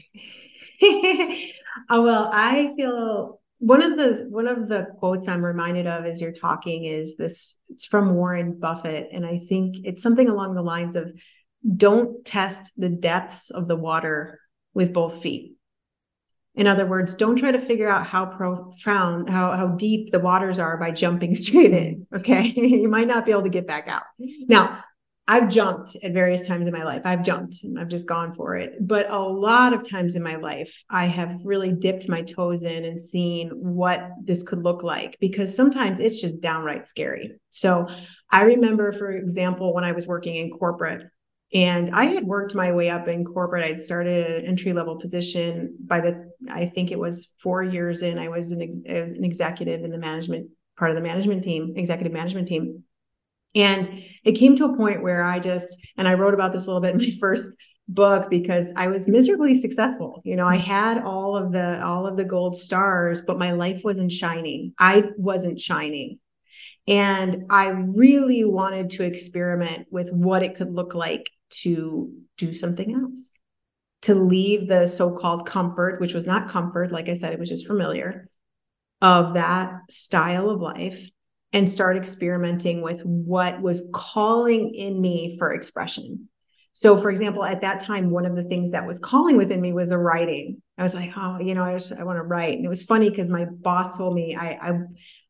[1.89, 6.19] oh well i feel one of the one of the quotes i'm reminded of as
[6.19, 10.61] you're talking is this it's from warren buffett and i think it's something along the
[10.61, 11.13] lines of
[11.75, 14.39] don't test the depths of the water
[14.73, 15.55] with both feet
[16.55, 20.59] in other words don't try to figure out how profound how, how deep the waters
[20.59, 24.03] are by jumping straight in okay you might not be able to get back out
[24.47, 24.83] now
[25.29, 27.03] I've jumped at various times in my life.
[27.05, 28.75] I've jumped and I've just gone for it.
[28.81, 32.83] But a lot of times in my life, I have really dipped my toes in
[32.83, 37.33] and seen what this could look like because sometimes it's just downright scary.
[37.51, 37.87] So
[38.31, 41.03] I remember, for example, when I was working in corporate,
[41.53, 43.65] and I had worked my way up in corporate.
[43.65, 45.75] I'd started an entry level position.
[45.83, 49.25] By the, I think it was four years in, I was an, I was an
[49.25, 52.83] executive in the management part of the management team, executive management team.
[53.55, 56.67] And it came to a point where I just, and I wrote about this a
[56.67, 57.51] little bit in my first
[57.87, 60.21] book because I was miserably successful.
[60.23, 60.65] You know, I mm-hmm.
[60.65, 64.73] had all of the all of the gold stars, but my life wasn't shining.
[64.79, 66.19] I wasn't shining.
[66.87, 72.93] And I really wanted to experiment with what it could look like to do something
[72.93, 73.39] else.
[74.03, 77.67] To leave the so-called comfort, which was not comfort, like I said, it was just
[77.67, 78.29] familiar,
[79.01, 81.09] of that style of life
[81.51, 86.29] and start experimenting with what was calling in me for expression.
[86.71, 89.73] So, for example, at that time, one of the things that was calling within me
[89.73, 90.61] was a writing.
[90.77, 92.55] I was like, oh, you know, I, just, I want to write.
[92.55, 94.79] And it was funny because my boss told me I, I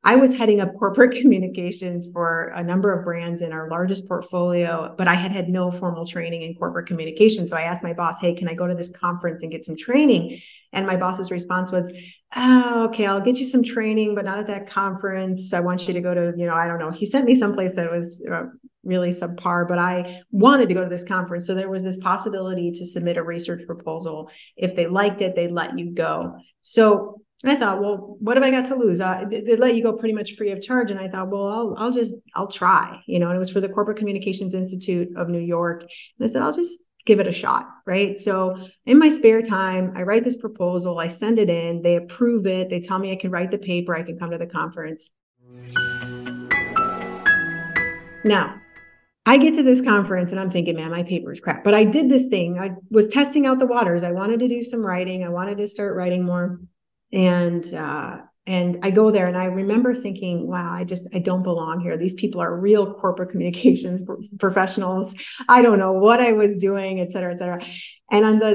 [0.03, 4.95] I was heading up corporate communications for a number of brands in our largest portfolio,
[4.97, 7.47] but I had had no formal training in corporate communication.
[7.47, 9.75] So I asked my boss, Hey, can I go to this conference and get some
[9.75, 10.41] training?
[10.71, 11.91] And my boss's response was,
[12.35, 15.53] Oh, okay, I'll get you some training, but not at that conference.
[15.53, 16.91] I want you to go to, you know, I don't know.
[16.91, 18.43] He sent me someplace that was uh,
[18.83, 21.45] really subpar, but I wanted to go to this conference.
[21.45, 24.29] So there was this possibility to submit a research proposal.
[24.55, 26.37] If they liked it, they'd let you go.
[26.61, 28.99] So I thought, well, what have I got to lose?
[28.99, 30.91] They, they let you go pretty much free of charge.
[30.91, 33.61] And I thought, well, I'll, I'll just, I'll try, you know, and it was for
[33.61, 35.83] the Corporate Communications Institute of New York.
[35.83, 37.65] And I said, I'll just give it a shot.
[37.85, 38.19] Right.
[38.19, 42.45] So in my spare time, I write this proposal, I send it in, they approve
[42.45, 42.69] it.
[42.69, 45.09] They tell me I can write the paper, I can come to the conference.
[48.25, 48.59] Now,
[49.25, 51.63] I get to this conference and I'm thinking, man, my paper is crap.
[51.63, 52.59] But I did this thing.
[52.59, 54.03] I was testing out the waters.
[54.03, 55.23] I wanted to do some writing.
[55.23, 56.59] I wanted to start writing more
[57.11, 58.17] and uh,
[58.49, 61.97] and I go there and I remember thinking, wow, I just I don't belong here.
[61.97, 64.01] These people are real corporate communications
[64.39, 65.15] professionals.
[65.47, 67.63] I don't know what I was doing, et cetera, et cetera.
[68.11, 68.53] And on the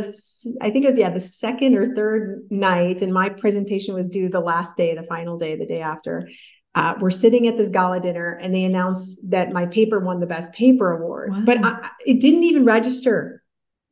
[0.61, 4.29] I think it was yeah the second or third night, and my presentation was due
[4.29, 6.29] the last day, the final day, the day after.
[6.77, 10.27] Uh, we're sitting at this gala dinner and they announced that my paper won the
[10.27, 11.43] best paper award, wow.
[11.45, 13.44] but I, it didn't even register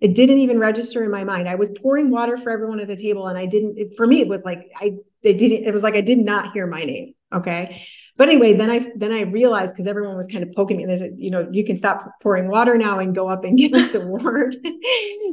[0.02, 1.48] it didn't even register in my mind.
[1.48, 4.20] I was pouring water for everyone at the table and I didn't, it, for me,
[4.20, 7.14] it was like, I, it didn't, it was like, I did not hear my name.
[7.32, 7.86] Okay.
[8.16, 10.90] But anyway, then I, then I realized because everyone was kind of poking me and
[10.90, 13.70] they said, you know, you can stop pouring water now and go up and get
[13.70, 14.56] this award.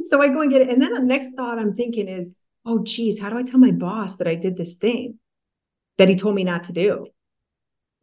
[0.08, 0.70] so I go and get it.
[0.70, 3.72] And then the next thought I'm thinking is, oh, geez, how do I tell my
[3.72, 5.18] boss that I did this thing
[5.98, 7.08] that he told me not to do?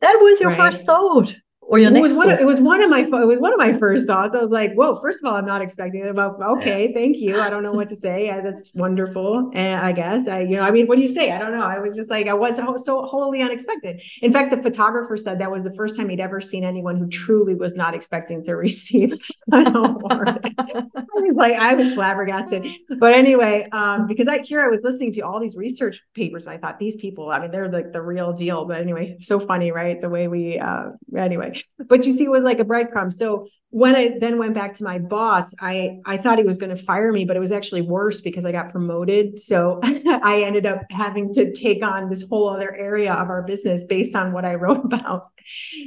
[0.02, 0.58] That was your right?
[0.58, 1.34] first thought
[1.68, 3.60] or your it was one of, it was one of my it was one of
[3.60, 4.34] my first thoughts.
[4.34, 6.08] I was like, "Whoa!" First of all, I'm not expecting it.
[6.08, 7.42] About okay, thank you.
[7.42, 8.28] I don't know what to say.
[8.28, 9.52] Yeah, that's wonderful.
[9.54, 11.32] And I guess I, you know, I mean, what do you say?
[11.32, 11.64] I don't know.
[11.64, 14.02] I was just like, I was so wholly unexpected.
[14.22, 17.10] In fact, the photographer said that was the first time he'd ever seen anyone who
[17.10, 19.14] truly was not expecting to receive
[19.52, 20.54] an award.
[20.58, 22.66] I was like, I was flabbergasted.
[22.98, 26.46] But anyway, um, because I here I was listening to all these research papers.
[26.48, 28.64] and I thought these people, I mean, they're like the real deal.
[28.64, 30.00] But anyway, so funny, right?
[30.00, 31.57] The way we, uh, anyway
[31.88, 33.14] but you see, it was like a breadcrumb.
[33.14, 36.76] So when I then went back to my boss, I I thought he was going
[36.76, 39.40] to fire me, but it was actually worse because I got promoted.
[39.40, 43.84] So I ended up having to take on this whole other area of our business
[43.84, 45.28] based on what I wrote about.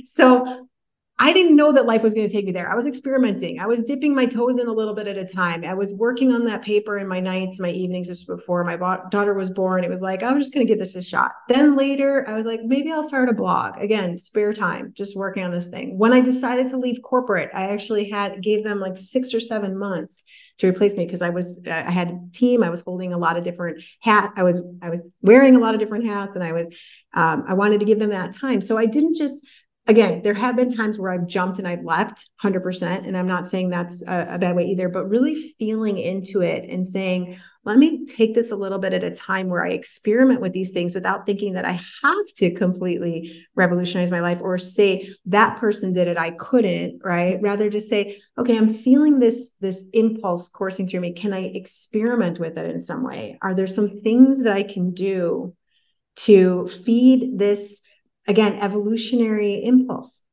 [0.04, 0.68] So
[1.22, 2.72] I didn't know that life was going to take me there.
[2.72, 3.61] I was experimenting.
[3.61, 5.62] I was dipping my toes in a little bit at a time.
[5.66, 8.76] I was working on that paper in my nights, my evenings just before my
[9.11, 9.85] daughter was born.
[9.85, 11.33] It was like, I'm just going to give this a shot.
[11.46, 13.76] Then later, I was like, maybe I'll start a blog.
[13.76, 15.98] Again, spare time, just working on this thing.
[15.98, 19.76] When I decided to leave corporate, I actually had gave them like six or seven
[19.76, 20.24] months
[20.56, 22.62] to replace me because I was I had a team.
[22.62, 24.33] I was holding a lot of different hat.
[24.37, 26.70] I was I was wearing a lot of different hats, and I was
[27.12, 28.62] um, I wanted to give them that time.
[28.62, 29.46] So I didn't just
[29.90, 33.07] again, there have been times where I've jumped and I've leapt 100%.
[33.07, 36.70] And I'm not saying that's a, a, bad way either, but really feeling into it
[36.70, 40.40] and saying, let me take this a little bit at a time where I experiment
[40.40, 41.72] with these things without thinking that I
[42.03, 47.38] have to completely revolutionize my life or say that person did it, I couldn't, right?
[47.42, 51.14] Rather just say, okay, I'm feeling this, this impulse coursing through me.
[51.14, 53.38] Can I experiment with it in some way?
[53.42, 55.55] Are there some things that I can do
[56.16, 57.81] to feed this
[58.26, 60.24] again evolutionary impulse.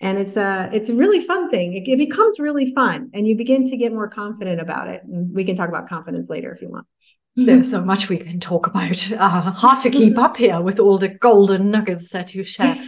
[0.00, 1.74] And it's a it's a really fun thing.
[1.74, 5.02] It, it, becomes really fun and you begin to get more confident about it.
[5.02, 6.86] And we can talk about confidence later if you want.
[7.46, 9.12] There's so much we can talk about.
[9.12, 12.82] Uh, hard to keep up here with all the golden nuggets that you share.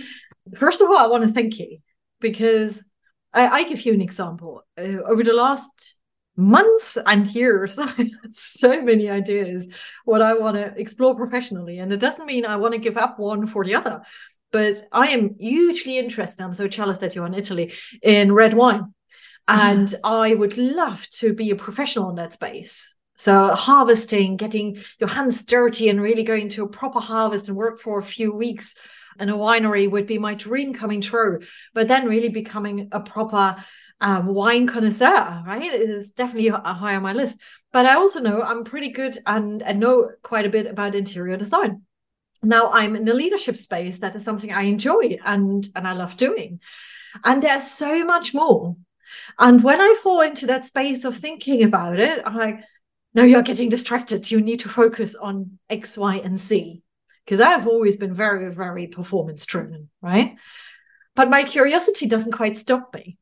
[0.57, 1.79] First of all i want to thank you
[2.21, 2.85] because
[3.33, 4.63] i, I give you an example.
[4.77, 5.95] Uh, over the last
[6.37, 9.69] months and years i had so many ideas
[10.05, 11.79] what i want to explore professionally.
[11.79, 14.03] And it doesn't mean i want to give up one for the other
[14.53, 16.43] but I am hugely interested.
[16.43, 18.95] I'm so jealous that you're in Italy in red wine.
[19.49, 19.61] Mm-hmm.
[19.61, 19.99] And mm.
[20.05, 22.95] I would love to be a professional in that space.
[23.17, 27.81] So harvesting, getting your hands dirty and really going to a proper harvest and work
[27.81, 28.75] for a few weeks
[29.19, 31.41] in a winery would be my dream coming true.
[31.75, 33.57] But then really becoming a proper
[34.01, 35.75] um, wine connoisseur, right?
[35.75, 37.41] It is definitely high on my list.
[37.73, 41.37] But I also know I'm pretty good and, and know quite a bit about interior
[41.37, 41.83] design
[42.43, 46.17] now i'm in a leadership space that is something i enjoy and and i love
[46.17, 46.61] doing
[47.25, 48.77] and there's so much more
[49.39, 52.61] and when i fall into that space of thinking about it i'm like
[53.15, 56.83] no you're getting distracted you need to focus on x y and z
[57.25, 60.37] because i've always been very very performance driven right
[61.21, 63.19] but my curiosity doesn't quite stop me.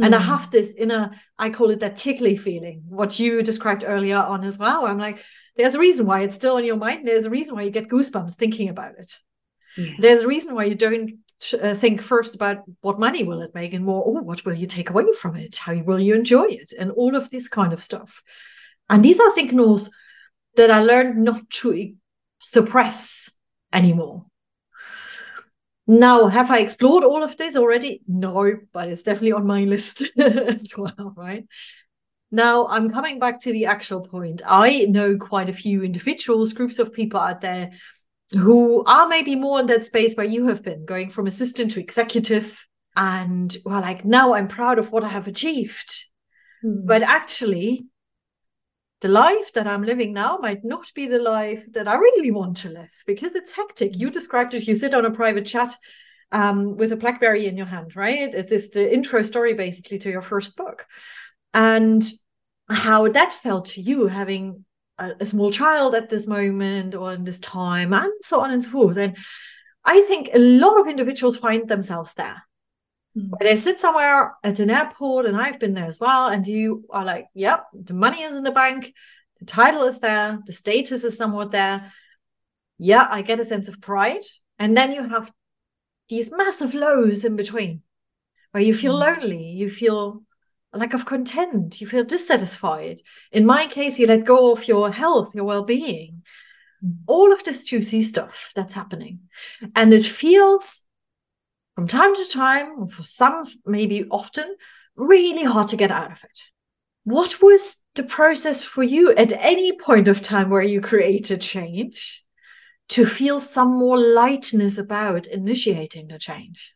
[0.00, 0.06] Mm.
[0.06, 0.28] And I hmm.
[0.28, 4.58] have this inner, I call it that tickly feeling, what you described earlier on as
[4.58, 4.86] well.
[4.86, 5.24] I'm like,
[5.56, 7.06] there's a reason why it's still on your mind.
[7.06, 9.18] There's a reason why you get goosebumps thinking about it.
[9.76, 9.92] Yeah.
[9.98, 11.12] There's a reason why you don't
[11.60, 14.66] uh, think first about what money will it make and more, oh, what will you
[14.66, 15.56] take away from it?
[15.56, 16.72] How will you enjoy it?
[16.78, 18.22] And all of this kind of stuff.
[18.88, 19.90] And these are signals
[20.56, 21.94] that I learned not to
[22.40, 23.30] suppress
[23.72, 24.26] anymore.
[25.86, 28.02] Now, have I explored all of this already?
[28.06, 31.44] No, but it's definitely on my list as well, right?
[32.34, 34.40] Now, I'm coming back to the actual point.
[34.46, 37.70] I know quite a few individuals, groups of people out there
[38.32, 41.80] who are maybe more in that space where you have been, going from assistant to
[41.80, 42.66] executive.
[42.96, 46.06] And well, like now I'm proud of what I have achieved.
[46.64, 46.86] Mm.
[46.86, 47.84] But actually,
[49.02, 52.56] the life that I'm living now might not be the life that I really want
[52.58, 53.98] to live because it's hectic.
[53.98, 54.66] You described it.
[54.66, 55.74] You sit on a private chat
[56.30, 58.32] um, with a Blackberry in your hand, right?
[58.32, 60.86] It is the intro story basically to your first book.
[61.52, 62.02] And
[62.72, 64.64] how that felt to you having
[64.98, 68.62] a, a small child at this moment or in this time and so on and
[68.62, 68.96] so forth.
[68.96, 69.16] And
[69.84, 72.42] I think a lot of individuals find themselves there
[73.16, 73.28] Mm.
[73.30, 76.84] Where they sit somewhere at an airport, and I've been there as well, and you
[76.90, 78.94] are like, yep, the money is in the bank,
[79.38, 81.92] the title is there, the status is somewhat there.
[82.78, 84.22] Yeah, I get a sense of pride.
[84.58, 85.30] And then you have
[86.08, 87.82] these massive lows in between
[88.52, 89.00] where you feel mm.
[89.00, 90.22] lonely, you feel
[90.78, 93.00] lack of content, you feel dissatisfied.
[93.30, 96.22] In my case, you let go of your health, your well being,
[96.84, 96.94] mm.
[97.06, 99.20] all of this juicy stuff that's happening.
[99.74, 100.82] And it feels
[101.74, 104.56] from time to time, for some, maybe often,
[104.96, 106.40] really hard to get out of it.
[107.04, 112.24] What was the process for you at any point of time where you created change
[112.90, 116.74] to feel some more lightness about initiating the change?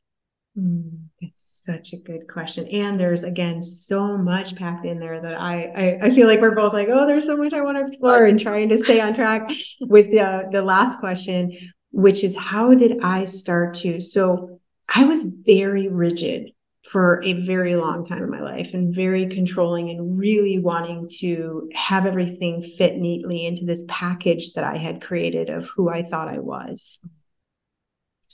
[0.58, 2.66] Mm, it's such a good question.
[2.68, 6.54] And there's again so much packed in there that I, I, I feel like we're
[6.54, 9.14] both like, oh, there's so much I want to explore and trying to stay on
[9.14, 11.56] track with the the last question,
[11.90, 16.52] which is how did I start to so I was very rigid
[16.84, 21.68] for a very long time in my life and very controlling and really wanting to
[21.74, 26.28] have everything fit neatly into this package that I had created of who I thought
[26.28, 27.00] I was.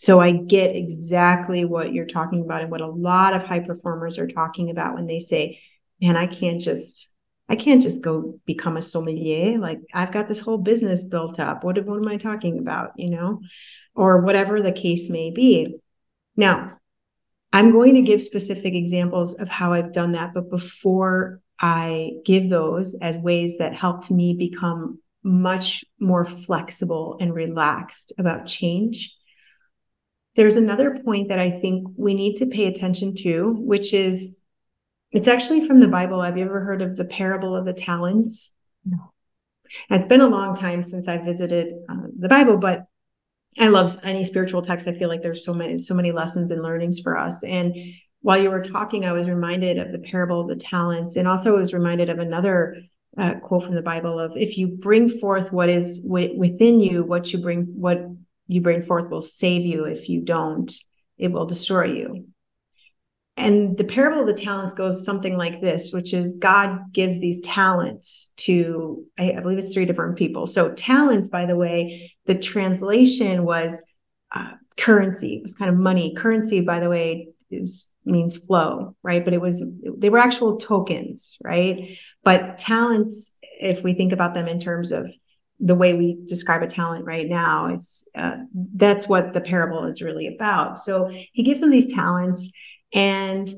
[0.03, 4.19] So I get exactly what you're talking about and what a lot of high performers
[4.19, 5.61] are talking about when they say,
[6.01, 7.15] man, I can't just
[7.49, 9.61] I can't just go become a sommelier.
[9.61, 11.63] Like I've got this whole business built up.
[11.63, 12.95] What, what am I talking about?
[12.97, 13.43] You know,
[13.95, 15.77] or whatever the case may be.
[16.37, 16.79] Now,
[17.53, 20.35] I'm going to give specific examples of how I've done that.
[20.35, 27.33] But before I give those as ways that helped me become much more flexible and
[27.33, 29.17] relaxed about change,
[30.35, 34.37] there's another point that I think we need to pay attention to, which is
[35.11, 36.23] it's actually from the Bible.
[36.23, 38.53] Have you ever heard of the parable of the talents?
[38.85, 39.13] No.
[39.91, 42.87] it's been a long time since I visited uh, the Bible, but
[43.59, 44.89] I love any spiritual text.
[44.89, 47.45] I feel like there's so many, so many lessons and learnings for us.
[47.45, 47.77] And
[48.23, 51.57] while you were talking, I was reminded of the parable of the talents, and also
[51.57, 52.77] I was reminded of another
[53.19, 57.03] uh, quote from the Bible of if you bring forth what is w- within you,
[57.03, 57.99] what you bring, what
[58.53, 59.85] you bring forth will save you.
[59.85, 60.71] If you don't,
[61.19, 62.27] it will destroy you.
[63.37, 67.41] And the parable of the talents goes something like this, which is God gives these
[67.41, 70.47] talents to, I, I believe it's three different people.
[70.47, 73.83] So, talents, by the way, the translation was
[74.35, 76.15] uh, currency, it was kind of money.
[76.15, 79.25] Currency, by the way, is means flow, right?
[79.25, 79.65] But it was,
[79.97, 81.97] they were actual tokens, right?
[82.25, 85.07] But talents, if we think about them in terms of
[85.65, 88.37] the way we describe a talent right now, is uh,
[88.75, 90.79] that's what the parable is really about.
[90.79, 92.53] So he gives them these talents
[92.93, 93.49] and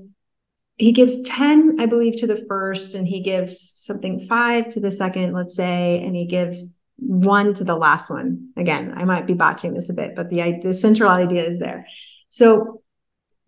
[0.76, 4.90] he gives 10, I believe, to the first, and he gives something five to the
[4.90, 8.50] second, let's say, and he gives one to the last one.
[8.56, 11.86] Again, I might be botching this a bit, but the, the central idea is there.
[12.28, 12.82] So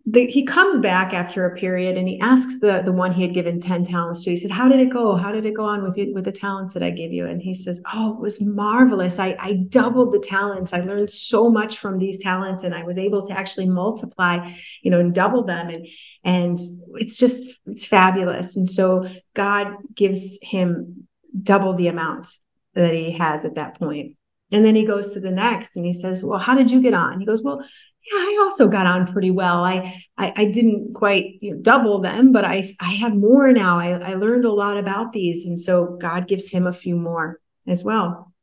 [0.09, 3.33] the, he comes back after a period and he asks the the one he had
[3.33, 4.29] given 10 talents to.
[4.29, 5.17] He said how did it go?
[5.17, 7.25] How did it go on with it with the talents that i gave you?
[7.25, 9.19] And he says oh it was marvelous.
[9.19, 10.71] I i doubled the talents.
[10.71, 14.49] I learned so much from these talents and i was able to actually multiply
[14.81, 15.69] you know and double them.
[15.69, 15.87] And
[16.23, 16.57] and
[16.95, 18.55] it's just it's fabulous.
[18.55, 21.07] And so god gives him
[21.43, 22.27] double the amount
[22.75, 24.15] that he has at that point.
[24.53, 26.93] And then he goes to the next and he says well how did you get
[26.93, 27.19] on?
[27.19, 27.61] He goes well
[28.11, 29.63] yeah, I also got on pretty well.
[29.63, 33.79] I I, I didn't quite you know, double them, but I I have more now.
[33.79, 37.39] I, I learned a lot about these, and so God gives him a few more
[37.67, 38.33] as well,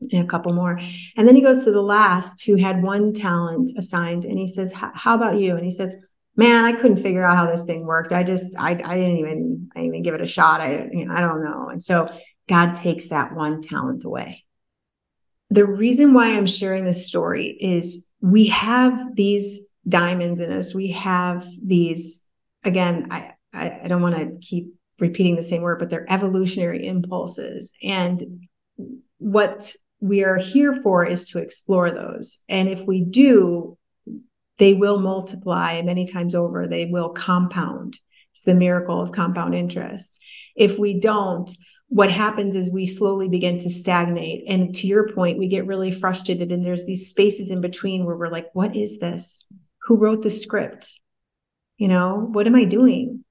[0.00, 0.78] and a couple more.
[1.16, 4.72] And then he goes to the last who had one talent assigned, and he says,
[4.72, 5.94] "How about you?" And he says,
[6.38, 8.12] man, I couldn't figure out how this thing worked.
[8.12, 10.60] I just, I, I didn't even, I didn't even give it a shot.
[10.60, 11.68] I, I don't know.
[11.68, 12.08] And so
[12.48, 14.44] God takes that one talent away.
[15.50, 20.74] The reason why I'm sharing this story is we have these diamonds in us.
[20.74, 22.26] We have these,
[22.64, 26.86] again, I, I, I don't want to keep repeating the same word, but they're evolutionary
[26.86, 27.72] impulses.
[27.82, 28.48] And
[29.18, 32.42] what we are here for is to explore those.
[32.48, 33.76] And if we do,
[34.58, 37.98] they will multiply many times over, they will compound.
[38.34, 40.20] It's the miracle of compound interest.
[40.56, 41.50] If we don't,
[41.88, 44.44] what happens is we slowly begin to stagnate.
[44.46, 46.52] And to your point, we get really frustrated.
[46.52, 49.46] And there's these spaces in between where we're like, what is this?
[49.84, 51.00] Who wrote the script?
[51.78, 53.24] You know, what am I doing?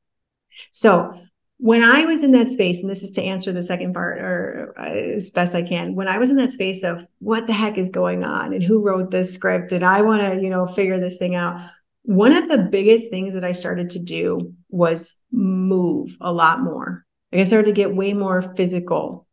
[0.71, 1.13] So
[1.57, 4.73] when I was in that space, and this is to answer the second part or
[4.77, 7.77] uh, as best I can, when I was in that space of what the heck
[7.77, 10.99] is going on and who wrote this script and I want to, you know, figure
[10.99, 11.61] this thing out.
[12.03, 17.05] One of the biggest things that I started to do was move a lot more.
[17.31, 19.27] Like I started to get way more physical.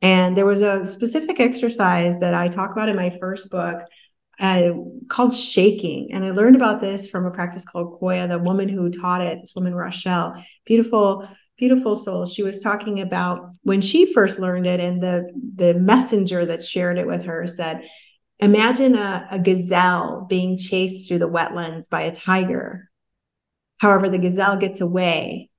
[0.00, 3.82] And there was a specific exercise that I talk about in my first book
[4.38, 4.70] uh,
[5.08, 6.10] called shaking.
[6.12, 9.40] And I learned about this from a practice called Qoya, the woman who taught it,
[9.40, 11.28] this woman, Rochelle, beautiful
[11.58, 16.46] beautiful soul she was talking about when she first learned it and the the messenger
[16.46, 17.82] that shared it with her said
[18.38, 22.88] imagine a, a gazelle being chased through the wetlands by a tiger
[23.78, 25.50] however the gazelle gets away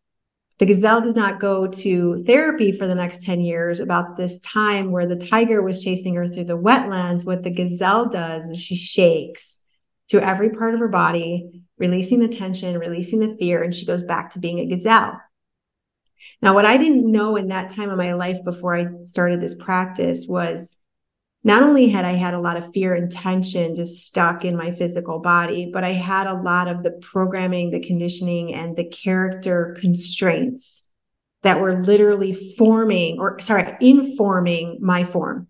[0.59, 4.91] the gazelle does not go to therapy for the next 10 years about this time
[4.91, 7.25] where the tiger was chasing her through the wetlands.
[7.25, 9.63] What the gazelle does is she shakes
[10.09, 14.03] through every part of her body releasing the tension releasing the fear and she goes
[14.03, 15.21] back to being a gazelle.
[16.41, 19.55] Now, what I didn't know in that time of my life before I started this
[19.55, 20.77] practice was
[21.43, 24.71] not only had I had a lot of fear and tension just stuck in my
[24.71, 29.77] physical body, but I had a lot of the programming, the conditioning, and the character
[29.79, 30.85] constraints
[31.43, 35.47] that were literally forming or, sorry, informing my form.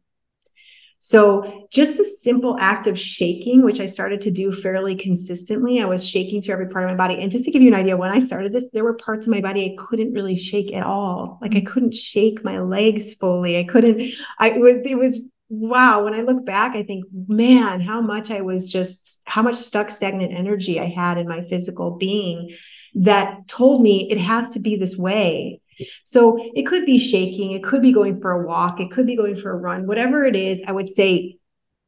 [1.02, 5.86] So just the simple act of shaking, which I started to do fairly consistently, I
[5.86, 7.22] was shaking through every part of my body.
[7.22, 9.32] And just to give you an idea, when I started this, there were parts of
[9.32, 11.40] my body I couldn't really shake at all.
[11.42, 11.66] Like I mm.
[11.66, 13.58] couldn't shake my legs fully.
[13.58, 16.06] I couldn't, I it was, it was wow.
[16.06, 19.92] When I look back, I think, man, how much I was just, how much stuck
[19.92, 22.56] stagnant energy I had in my physical being
[22.96, 25.62] that told me it has to be this way
[26.04, 29.16] so it could be shaking, it could be going for a walk, it could be
[29.16, 31.38] going for a run, whatever it is, I would say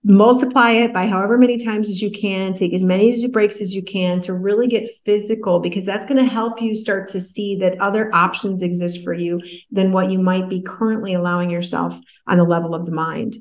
[0.03, 3.83] multiply it by however many times as you can, take as many breaks as you
[3.83, 7.79] can to really get physical because that's going to help you start to see that
[7.79, 9.39] other options exist for you
[9.71, 13.35] than what you might be currently allowing yourself on the level of the mind.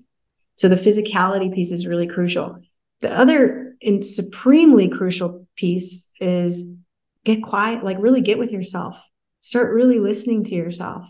[0.60, 2.58] So the physicality piece is really crucial.
[3.00, 6.76] The other and supremely crucial piece is
[7.24, 9.00] get quiet, like really get with yourself.
[9.40, 11.06] Start really listening to yourself.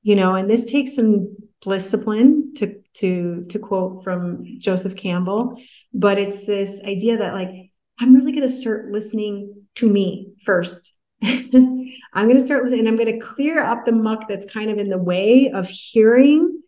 [0.00, 5.60] You know and this takes some discipline to to to quote from joseph campbell
[5.92, 7.50] but it's this idea that like
[7.98, 10.94] i'm really going to start listening to me first.
[11.22, 14.70] I'm going to start listening and i'm going to clear up the muck that's kind
[14.70, 16.62] of in the way of hearing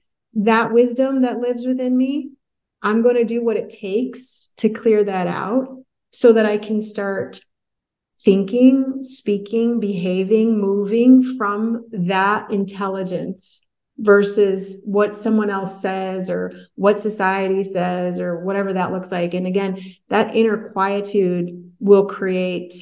[0.45, 2.30] that wisdom that lives within me
[2.82, 5.82] i'm going to do what it takes to clear that out
[6.12, 7.41] so that i can start
[8.24, 13.66] thinking, speaking, behaving, moving from that intelligence
[13.99, 19.34] versus what someone else says or what society says or whatever that looks like.
[19.34, 22.74] And again, that inner quietude will create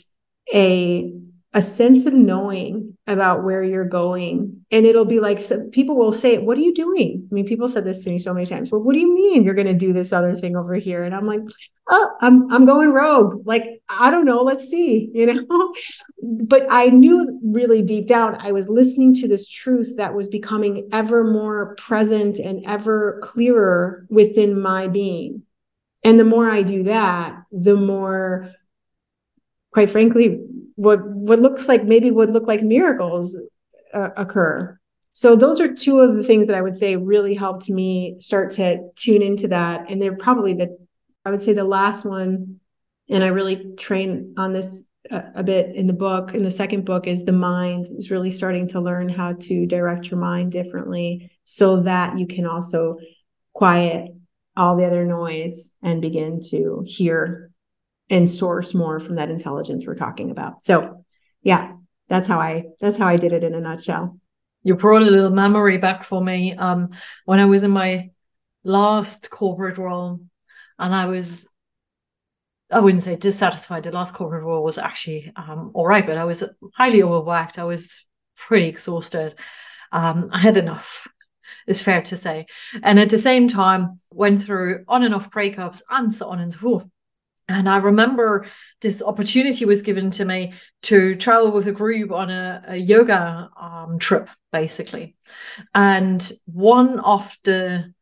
[0.53, 1.13] a
[1.57, 4.67] a sense of knowing about where you're going.
[4.71, 5.41] And it'll be like
[5.73, 7.27] people will say, What are you doing?
[7.31, 8.71] I mean, people said this to me so many times.
[8.71, 11.03] Well, what do you mean you're going to do this other thing over here?
[11.03, 11.41] And I'm like,
[11.89, 13.47] Oh, I'm I'm going rogue.
[13.47, 14.43] Like, I don't know.
[14.43, 15.75] Let's see, you know.
[16.45, 20.91] but I knew really deep down I was listening to this truth that was becoming
[20.93, 25.43] ever more present and ever clearer within my being.
[26.05, 28.53] And the more I do that, the more
[29.73, 30.43] quite frankly
[30.77, 33.39] what what looks like maybe would look like miracles
[33.95, 34.79] uh, occur
[35.13, 38.51] so those are two of the things that i would say really helped me start
[38.51, 40.77] to tune into that and they're probably the
[41.25, 42.61] i would say the last one
[43.09, 46.85] and i really train on this a, a bit in the book in the second
[46.85, 51.31] book is the mind is really starting to learn how to direct your mind differently
[51.45, 52.99] so that you can also
[53.53, 54.11] quiet
[54.57, 57.51] all the other noise and begin to hear
[58.09, 60.65] and source more from that intelligence we're talking about.
[60.65, 61.05] So,
[61.47, 61.75] yeah,
[62.09, 64.19] that's how I that's how I did it in a nutshell.
[64.65, 66.57] You brought a little memory back for me.
[66.57, 66.91] Um,
[67.25, 68.11] when I was in my
[68.65, 70.21] last corporate role,
[70.77, 71.49] and I was
[72.73, 73.85] I wouldn't say dissatisfied.
[73.85, 76.43] The last corporate role was actually um, all right, but I was
[76.75, 77.61] highly overworked.
[77.61, 78.05] I was
[78.37, 79.37] pretty exhausted.
[79.93, 81.07] Um, I had enough,
[81.69, 82.47] is fair to say.
[82.83, 86.53] And at the same time, went through on and off breakups and so on and
[86.53, 86.91] so forth.
[87.49, 88.47] And I remember
[88.81, 93.51] this opportunity was given to me to travel with a group on a, a yoga
[93.61, 95.15] um, trip, basically.
[95.75, 97.93] And one of the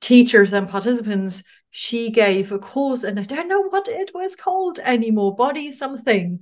[0.00, 4.80] teachers and participants she gave a course, and I don't know what it was called
[4.80, 6.40] anymore, body something,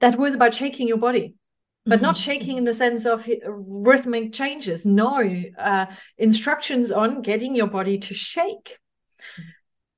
[0.00, 1.36] that was about shaking your body.
[1.84, 2.04] But mm-hmm.
[2.04, 4.86] not shaking in the sense of rhythmic changes.
[4.86, 8.78] No, uh, instructions on getting your body to shake.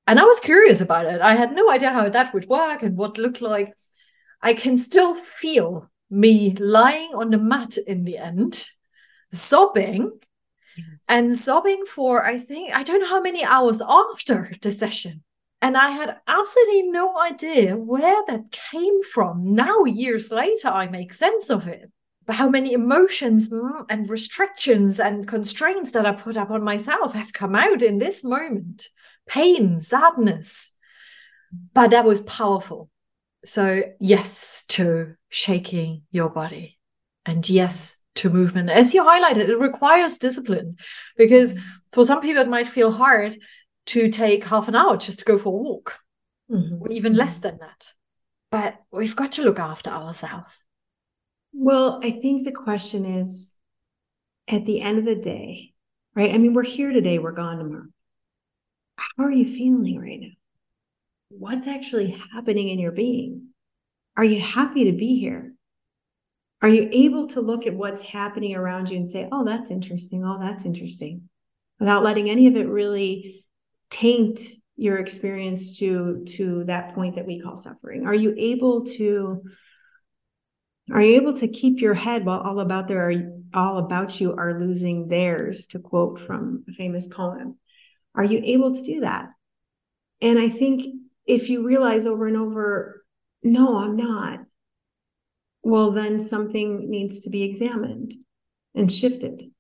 [0.07, 1.21] And I was curious about it.
[1.21, 3.73] I had no idea how that would work and what looked like.
[4.43, 8.69] I can still feel me lying on the mat in the end,
[9.33, 10.21] sobbing
[11.09, 15.23] and sobbing for, I think, I don't know how many hours after the session.
[15.63, 19.55] And I had absolutely no idea where that came from.
[19.55, 21.91] Now, years later, I make sense of it.
[22.27, 27.15] But how many emotions mm, and restrictions and constraints that I put up on myself
[27.15, 28.89] have come out in this moment
[29.27, 30.73] pain, sadness.
[31.73, 32.91] But that was powerful.
[33.45, 36.79] So, yes to shaking your body.
[37.27, 38.71] And yes to movement.
[38.71, 40.77] As you highlighted, it requires discipline
[41.17, 41.59] because
[41.93, 43.37] for some people it might feel hard
[43.87, 45.99] to take half an hour just to go for a walk,
[46.51, 46.83] mm-hmm.
[46.83, 47.93] or even less than that.
[48.51, 50.53] But we've got to look after ourselves.
[51.53, 53.55] Well, I think the question is
[54.49, 55.75] at the end of the day,
[56.15, 56.33] right?
[56.33, 57.87] I mean, we're here today, we're gone tomorrow.
[58.97, 60.29] How are you feeling right now?
[61.29, 63.49] What's actually happening in your being?
[64.17, 65.55] Are you happy to be here?
[66.63, 70.25] Are you able to look at what's happening around you and say, oh, that's interesting.
[70.25, 71.29] Oh, that's interesting,
[71.79, 73.45] without letting any of it really
[73.91, 74.41] taint
[74.77, 79.43] your experience to to that point that we call suffering are you able to
[80.93, 83.15] are you able to keep your head while all about there are
[83.55, 87.57] all about you are losing theirs to quote from a famous poem
[88.15, 89.29] are you able to do that
[90.21, 90.85] and i think
[91.27, 93.05] if you realize over and over
[93.43, 94.41] no i'm not
[95.65, 98.13] well, then something needs to be examined
[98.75, 99.51] and shifted.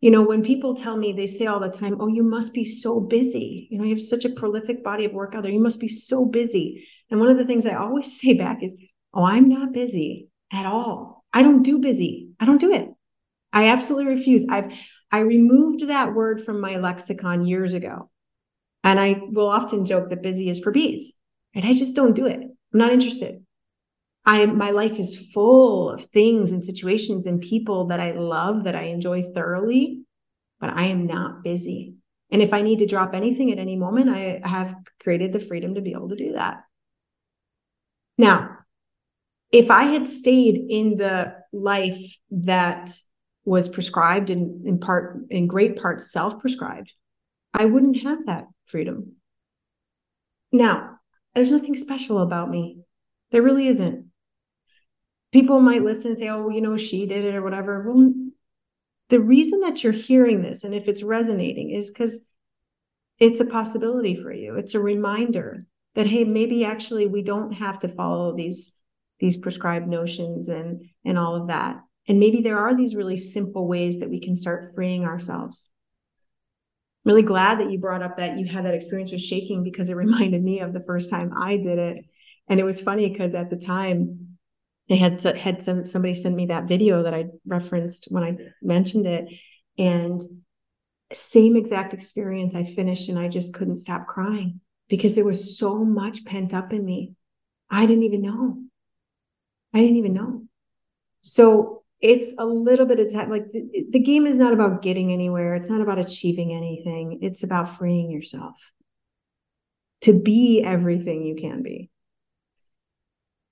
[0.00, 2.64] You know, when people tell me, they say all the time, Oh, you must be
[2.64, 3.68] so busy.
[3.70, 5.52] You know, you have such a prolific body of work out there.
[5.52, 6.86] You must be so busy.
[7.10, 8.76] And one of the things I always say back is,
[9.14, 11.24] Oh, I'm not busy at all.
[11.32, 12.30] I don't do busy.
[12.40, 12.88] I don't do it.
[13.52, 14.44] I absolutely refuse.
[14.48, 14.72] I've
[15.10, 18.10] I removed that word from my lexicon years ago.
[18.84, 21.14] And I will often joke that busy is for bees.
[21.54, 21.64] Right?
[21.64, 22.40] I just don't do it.
[22.40, 23.44] I'm not interested.
[24.24, 28.76] I my life is full of things and situations and people that I love that
[28.76, 30.02] I enjoy thoroughly,
[30.60, 31.94] but I am not busy.
[32.30, 35.74] And if I need to drop anything at any moment, I have created the freedom
[35.76, 36.64] to be able to do that.
[38.18, 38.58] Now,
[39.50, 42.90] if I had stayed in the life that
[43.48, 46.92] was prescribed and in part in great part self-prescribed,
[47.54, 49.16] I wouldn't have that freedom.
[50.52, 50.98] Now,
[51.34, 52.78] there's nothing special about me.
[53.30, 54.08] There really isn't
[55.32, 57.82] people might listen and say, oh, you know, she did it or whatever.
[57.86, 58.12] Well,
[59.08, 62.24] the reason that you're hearing this and if it's resonating is because
[63.18, 64.56] it's a possibility for you.
[64.56, 68.74] It's a reminder that, hey, maybe actually we don't have to follow these
[69.20, 71.80] these prescribed notions and and all of that.
[72.08, 75.70] And maybe there are these really simple ways that we can start freeing ourselves.
[77.04, 79.90] I'm really glad that you brought up that you had that experience with shaking because
[79.90, 82.04] it reminded me of the first time I did it.
[82.48, 84.38] And it was funny because at the time
[84.88, 89.06] they had had some somebody send me that video that I referenced when I mentioned
[89.06, 89.28] it,
[89.76, 90.20] and
[91.12, 92.54] same exact experience.
[92.54, 96.72] I finished and I just couldn't stop crying because there was so much pent up
[96.72, 97.12] in me.
[97.70, 98.62] I didn't even know.
[99.74, 100.44] I didn't even know.
[101.20, 103.30] So it's a little bit of time.
[103.30, 105.54] Like the, the game is not about getting anywhere.
[105.54, 107.18] It's not about achieving anything.
[107.22, 108.54] It's about freeing yourself
[110.02, 111.90] to be everything you can be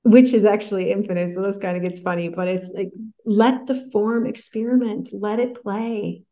[0.07, 1.29] which is actually infinite.
[1.31, 2.93] So this kind of gets funny, but it's like
[3.25, 6.23] let the form experiment, let it play.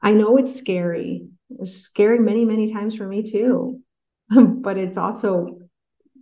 [0.00, 1.28] I know it's scary.
[1.50, 3.82] It's scary many, many times for me too.
[4.30, 5.58] but it's also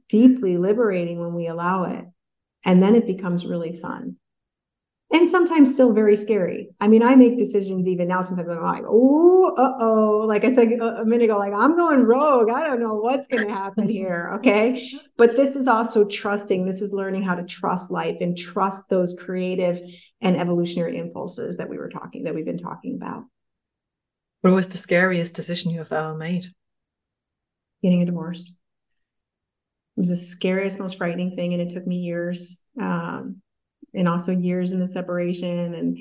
[0.08, 2.04] deeply liberating when we allow it.
[2.64, 4.16] And then it becomes really fun
[5.10, 6.68] and sometimes still very scary.
[6.80, 8.20] I mean, I make decisions even now.
[8.20, 10.24] Sometimes I'm like, oh, uh oh.
[10.26, 12.50] Like I said a minute ago, like I'm going rogue.
[12.50, 14.32] I don't know what's going to happen here.
[14.34, 14.90] Okay.
[15.16, 16.66] But this is also trusting.
[16.66, 19.80] This is learning how to trust life and trust those creative
[20.20, 23.24] and evolutionary impulses that we were talking, that we've been talking about.
[24.42, 26.48] What was the scariest decision you have ever made?
[27.82, 28.56] Getting a divorce.
[29.96, 31.54] It was the scariest, most frightening thing.
[31.54, 33.40] And it took me years um,
[33.94, 35.74] and also years in the separation.
[35.74, 35.98] And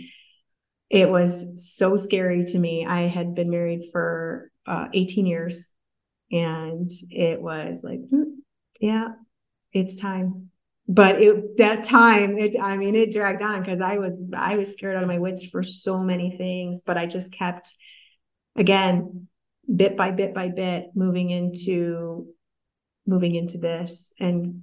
[0.90, 2.86] it was so scary to me.
[2.86, 5.70] I had been married for uh, 18 years
[6.32, 8.40] and it was like, hmm,
[8.80, 9.10] yeah,
[9.74, 10.50] it's time.
[10.90, 14.72] But it, that time, it, I mean, it dragged on because I was, I was
[14.72, 17.74] scared out of my wits for so many things, but I just kept,
[18.56, 19.28] again,
[19.74, 22.28] bit by bit by bit, moving into,
[23.06, 24.62] moving into this and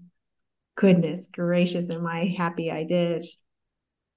[0.77, 3.25] goodness gracious, am I happy I did?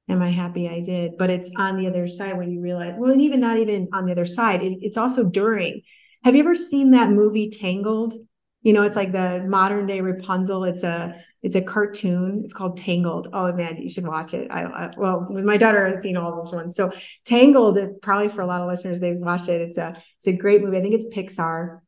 [0.09, 1.17] Am I happy I did?
[1.17, 4.05] But it's on the other side when you realize, well, and even not even on
[4.05, 5.81] the other side, it, it's also during.
[6.23, 8.13] Have you ever seen that movie Tangled?
[8.61, 10.63] You know, it's like the modern day Rapunzel.
[10.63, 12.41] It's a it's a cartoon.
[12.43, 13.27] It's called Tangled.
[13.31, 14.49] Oh man, you should watch it.
[14.49, 16.75] I, I well, my daughter has seen all those ones.
[16.75, 16.91] So
[17.25, 19.61] Tangled, probably for a lot of listeners, they've watched it.
[19.61, 20.77] It's a it's a great movie.
[20.77, 21.79] I think it's Pixar.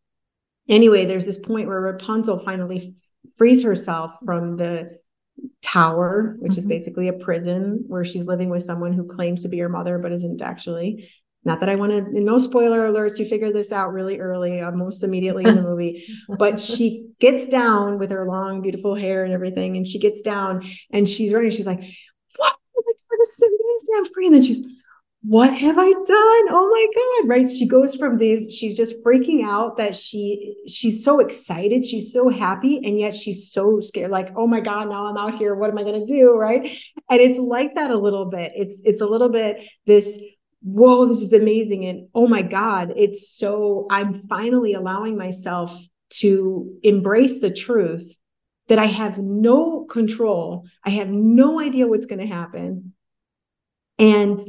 [0.67, 2.95] Anyway, there's this point where Rapunzel finally
[3.37, 4.99] frees herself from the
[5.61, 6.59] tower, which mm-hmm.
[6.59, 9.97] is basically a prison where she's living with someone who claims to be her mother
[9.97, 11.09] but isn't actually.
[11.45, 15.03] Not that I want to, no spoiler alerts, you figure this out really early, almost
[15.03, 16.05] immediately in the movie.
[16.37, 19.77] but she gets down with her long, beautiful hair and everything.
[19.77, 21.51] And she gets down and she's running.
[21.51, 22.55] She's like, What?
[22.75, 23.95] My God, this is amazing.
[23.97, 24.25] I'm free.
[24.25, 24.65] And then she's,
[25.21, 26.05] what have I done?
[26.49, 27.29] Oh my God.
[27.29, 27.49] Right.
[27.49, 31.85] She goes from these, she's just freaking out that she, she's so excited.
[31.85, 32.77] She's so happy.
[32.77, 35.55] And yet she's so scared, like, oh my God, now I'm out here.
[35.55, 36.37] What am I to do?
[36.37, 36.71] Right.
[37.09, 38.53] And it's like that a little bit.
[38.55, 40.17] It's, it's a little bit this,
[40.61, 41.85] whoa, this is amazing.
[41.85, 45.77] And oh my God, it's so, I'm finally allowing myself
[46.11, 48.17] to embrace the truth
[48.69, 50.65] that I have no control.
[50.85, 52.93] I have no idea what's to happen.
[53.97, 54.39] And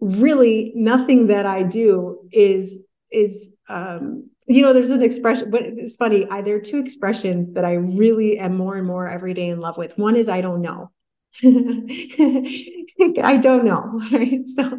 [0.00, 5.96] really nothing that I do is is um you know there's an expression but it's
[5.96, 9.48] funny I, there are two expressions that I really am more and more every day
[9.48, 10.90] in love with one is I don't know
[11.42, 14.00] I don't know.
[14.12, 14.48] Right.
[14.48, 14.78] So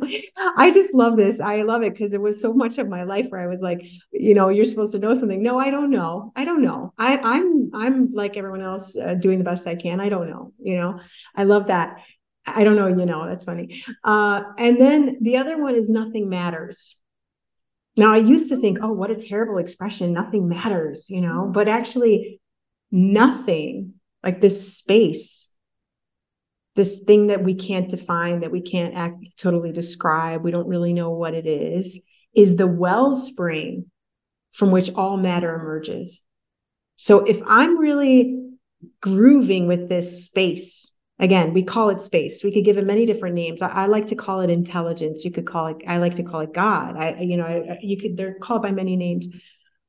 [0.57, 1.39] I just love this.
[1.39, 3.85] I love it because it was so much of my life where I was like,
[4.11, 5.41] you know, you're supposed to know something.
[5.43, 6.33] No, I don't know.
[6.35, 6.93] I don't know.
[6.97, 10.01] I, I'm I'm like everyone else, uh, doing the best I can.
[10.01, 10.51] I don't know.
[10.59, 10.99] You know,
[11.35, 12.01] I love that.
[12.55, 13.83] I don't know, you know, that's funny.
[14.03, 16.97] Uh, and then the other one is nothing matters.
[17.97, 21.67] Now, I used to think, oh, what a terrible expression, nothing matters, you know, but
[21.67, 22.39] actually,
[22.91, 23.93] nothing
[24.23, 25.53] like this space,
[26.75, 30.93] this thing that we can't define, that we can't act, totally describe, we don't really
[30.93, 31.99] know what it is,
[32.33, 33.85] is the wellspring
[34.51, 36.21] from which all matter emerges.
[36.95, 38.49] So if I'm really
[39.01, 42.43] grooving with this space, again we call it space.
[42.43, 43.61] We could give it many different names.
[43.61, 45.23] I, I, like to call it intelligence.
[45.23, 46.95] You could call it i like to call it god.
[46.97, 49.27] I you know I, you could they're called by many names.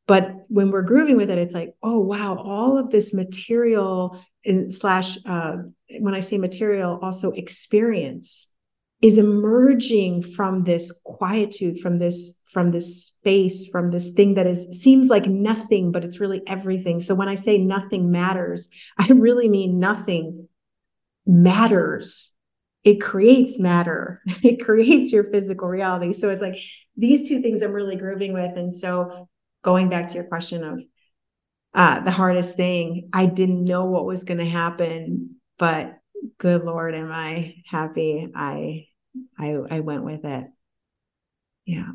[0.06, 4.70] But when we're grooving with it it's like oh wow all of this material in,
[4.70, 5.56] slash uh,
[6.00, 8.50] when i say material also experience
[9.02, 14.66] is emerging from this quietude from this from this space from this thing that is
[14.82, 17.00] seems like nothing but it's really everything.
[17.00, 18.68] So when i say nothing matters
[18.98, 20.39] i really mean nothing
[21.30, 22.32] matters.
[22.84, 24.22] It creates matter.
[24.42, 26.12] It creates your physical reality.
[26.12, 26.56] So it's like
[26.96, 28.56] these two things I'm really grooving with.
[28.56, 29.28] And so
[29.62, 30.80] going back to your question of
[31.72, 35.98] uh, the hardest thing, I didn't know what was going to happen, but
[36.38, 38.28] good Lord, am I happy?
[38.34, 38.86] I,
[39.38, 40.46] I, I went with it.
[41.64, 41.92] Yeah.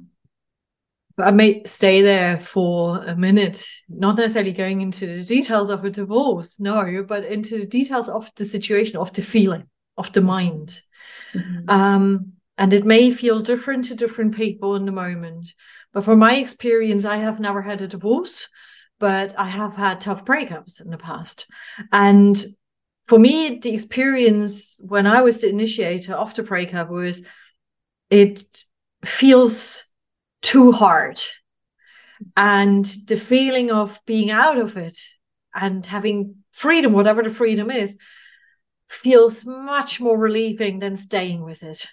[1.18, 5.90] I may stay there for a minute, not necessarily going into the details of a
[5.90, 10.82] divorce, no, but into the details of the situation, of the feeling, of the mind.
[11.34, 11.70] Mm-hmm.
[11.70, 15.54] Um, and it may feel different to different people in the moment.
[15.94, 18.50] But from my experience, I have never had a divorce,
[19.00, 21.50] but I have had tough breakups in the past.
[21.92, 22.44] And
[23.08, 27.26] for me, the experience when I was the initiator of the breakup was
[28.10, 28.44] it
[29.06, 29.85] feels
[30.46, 31.22] too hard.
[32.38, 34.98] And the feeling of being out of it
[35.54, 37.98] and having freedom, whatever the freedom is,
[38.88, 41.88] feels much more relieving than staying with it.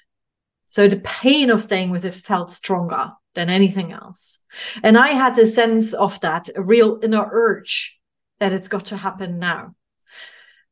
[0.69, 4.41] So the pain of staying with it felt stronger than anything else.
[4.83, 7.99] And I had the sense of that, a real inner urge
[8.39, 9.75] that it's got to happen now.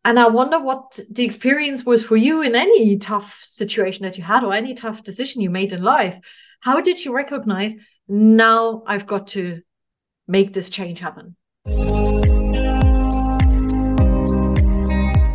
[0.05, 4.25] And I wonder what the experience was for you in any tough situation that you
[4.25, 6.19] had or any tough decision you made in life.
[6.63, 7.75] How did you recognize
[8.07, 9.63] now I've got to
[10.29, 11.37] make this change happen?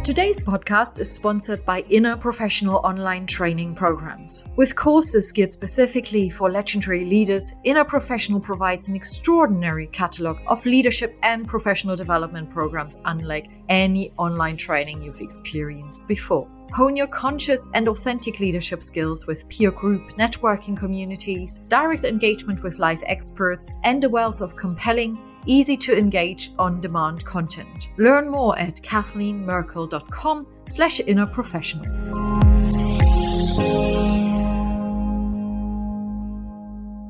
[0.04, 4.46] Today's podcast is sponsored by Inner Professional Online Training Programs.
[4.56, 11.18] With courses geared specifically for legendary leaders, Inner Professional provides an extraordinary catalog of leadership
[11.24, 16.48] and professional development programs unlike any online training you've experienced before.
[16.76, 22.80] Hone your conscious and authentic leadership skills with peer group networking communities, direct engagement with
[22.80, 27.88] life experts, and a wealth of compelling, easy to engage on demand content.
[27.98, 31.86] Learn more at kathleenmerkel.com slash inner professional.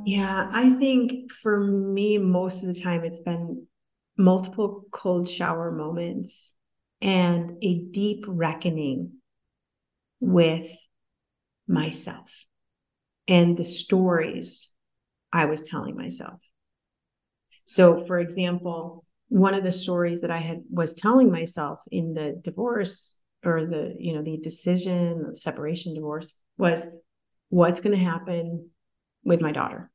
[0.06, 3.66] Yeah, I think for me, most of the time it's been
[4.16, 6.54] multiple cold shower moments
[7.02, 9.14] and a deep reckoning
[10.26, 10.68] with
[11.68, 12.32] myself
[13.28, 14.72] and the stories
[15.32, 16.40] I was telling myself.
[17.66, 22.40] So, for example, one of the stories that I had was telling myself in the
[22.44, 26.86] divorce or the, you know, the decision, of separation, divorce was
[27.50, 28.70] what's going to happen
[29.24, 29.92] with my daughter?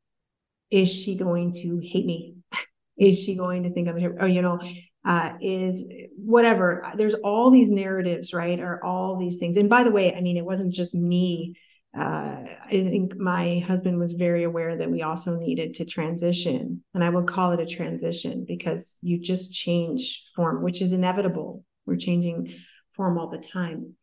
[0.70, 2.36] Is she going to hate me?
[2.96, 4.60] is she going to think I'm, or, oh, you know,
[5.04, 5.84] uh, is
[6.16, 6.92] whatever.
[6.96, 8.60] There's all these narratives, right?
[8.60, 9.56] Or all these things.
[9.56, 11.56] And by the way, I mean, it wasn't just me
[11.96, 16.84] uh, I think my husband was very aware that we also needed to transition.
[16.94, 21.64] And I would call it a transition because you just change form, which is inevitable.
[21.86, 22.54] We're changing
[22.92, 23.94] form all the time.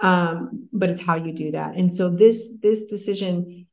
[0.00, 1.74] Um, but it's how you do that.
[1.74, 3.66] And so this this decision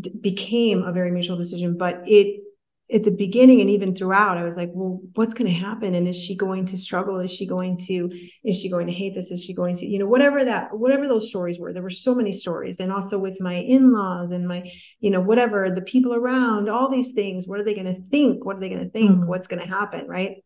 [0.00, 2.42] d- became a very mutual decision, but it
[2.90, 5.94] at the beginning and even throughout, I was like, well, what's going to happen?
[5.94, 7.20] And is she going to struggle?
[7.20, 8.10] Is she going to,
[8.44, 9.30] is she going to hate this?
[9.30, 12.14] Is she going to, you know, whatever that, whatever those stories were, there were so
[12.14, 12.80] many stories.
[12.80, 14.70] And also with my in-laws and my,
[15.00, 18.46] you know, whatever, the people around, all these things, what are they going to think?
[18.46, 19.10] What are they going to think?
[19.10, 19.28] Mm-hmm.
[19.28, 20.06] What's going to happen?
[20.08, 20.36] Right.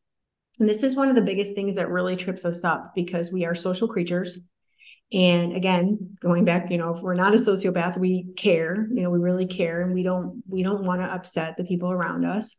[0.58, 3.44] And this is one of the biggest things that really trips us up because we
[3.44, 4.40] are social creatures
[5.12, 9.10] and again going back you know if we're not a sociopath we care you know
[9.10, 12.58] we really care and we don't we don't want to upset the people around us.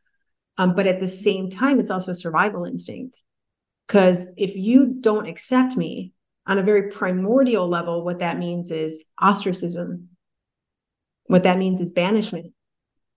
[0.58, 3.20] Um, but at the same time it's also survival instinct.
[3.88, 6.14] Because if you don't accept me
[6.46, 10.10] on a very primordial level what that means is ostracism.
[11.26, 12.54] What that means is banishment.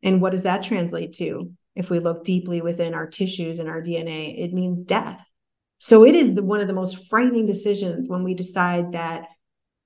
[0.03, 1.51] And what does that translate to?
[1.74, 5.26] If we look deeply within our tissues and our dna it means death
[5.79, 9.27] so it is the, one of the most frightening decisions when we decide that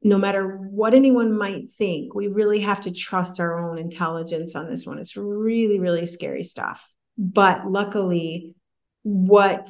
[0.02, 4.70] no matter what anyone might think, we really have to trust our own intelligence on
[4.70, 4.98] this one.
[4.98, 6.88] It's really, really scary stuff.
[7.18, 8.54] But luckily,
[9.02, 9.68] what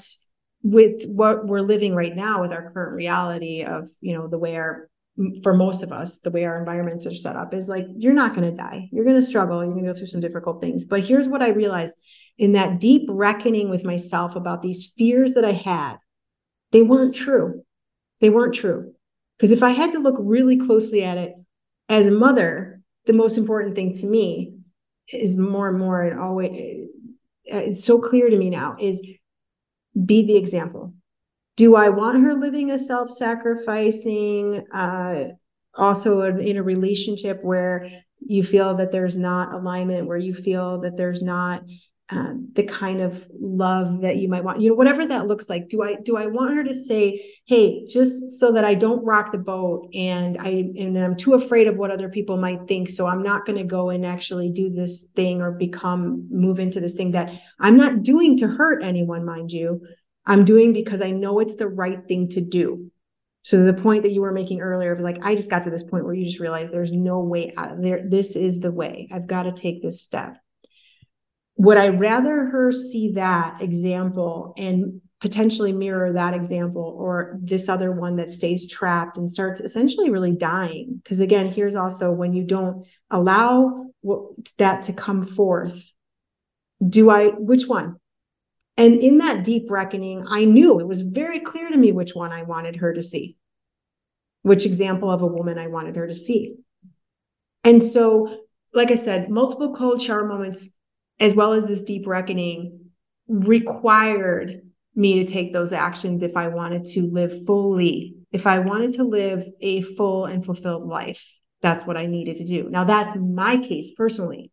[0.63, 4.57] with what we're living right now with our current reality of, you know, the way
[4.57, 4.89] our
[5.43, 8.35] for most of us, the way our environments are set up is like, you're not
[8.35, 8.89] going to die.
[8.93, 9.63] You're going to struggle.
[9.63, 10.85] You're going to go through some difficult things.
[10.85, 11.97] But here's what I realized
[12.39, 15.97] in that deep reckoning with myself about these fears that I had
[16.73, 17.65] they weren't true.
[18.21, 18.93] They weren't true.
[19.37, 21.35] Because if I had to look really closely at it
[21.89, 24.55] as a mother, the most important thing to me
[25.09, 26.89] is more and more and always
[27.53, 29.07] uh, it's so clear to me now is
[30.05, 30.95] be the example.
[31.57, 35.25] Do I want her living a self-sacrificing, uh,
[35.75, 37.91] also in a relationship where
[38.21, 41.63] you feel that there's not alignment, where you feel that there's not
[42.13, 45.69] um, the kind of love that you might want you know whatever that looks like.
[45.69, 49.31] Do i do i want her to say hey just so that i don't rock
[49.31, 53.07] the boat and i and i'm too afraid of what other people might think so
[53.07, 56.95] i'm not going to go and actually do this thing or become move into this
[56.95, 59.81] thing that i'm not doing to hurt anyone mind you.
[60.27, 62.91] I'm doing because i know it's the right thing to do.
[63.43, 65.85] So the point that you were making earlier of like i just got to this
[65.85, 68.03] point where you just realize there's no way out of there.
[68.07, 69.09] This is the way.
[69.13, 70.37] I've got to take this step
[71.61, 77.93] would I rather her see that example and potentially mirror that example or this other
[77.93, 81.03] one that stays trapped and starts essentially really dying?
[81.05, 83.91] Because again, here's also when you don't allow
[84.57, 85.93] that to come forth,
[86.89, 87.97] do I, which one?
[88.79, 92.33] And in that deep reckoning, I knew it was very clear to me which one
[92.33, 93.37] I wanted her to see,
[94.41, 96.55] which example of a woman I wanted her to see.
[97.65, 100.71] And so, like I said, multiple cold shower moments
[101.21, 102.91] as well as this deep reckoning
[103.29, 104.63] required
[104.97, 109.05] me to take those actions if I wanted to live fully, if I wanted to
[109.05, 111.33] live a full and fulfilled life.
[111.63, 112.69] That's what I needed to do.
[112.71, 114.51] Now that's my case personally.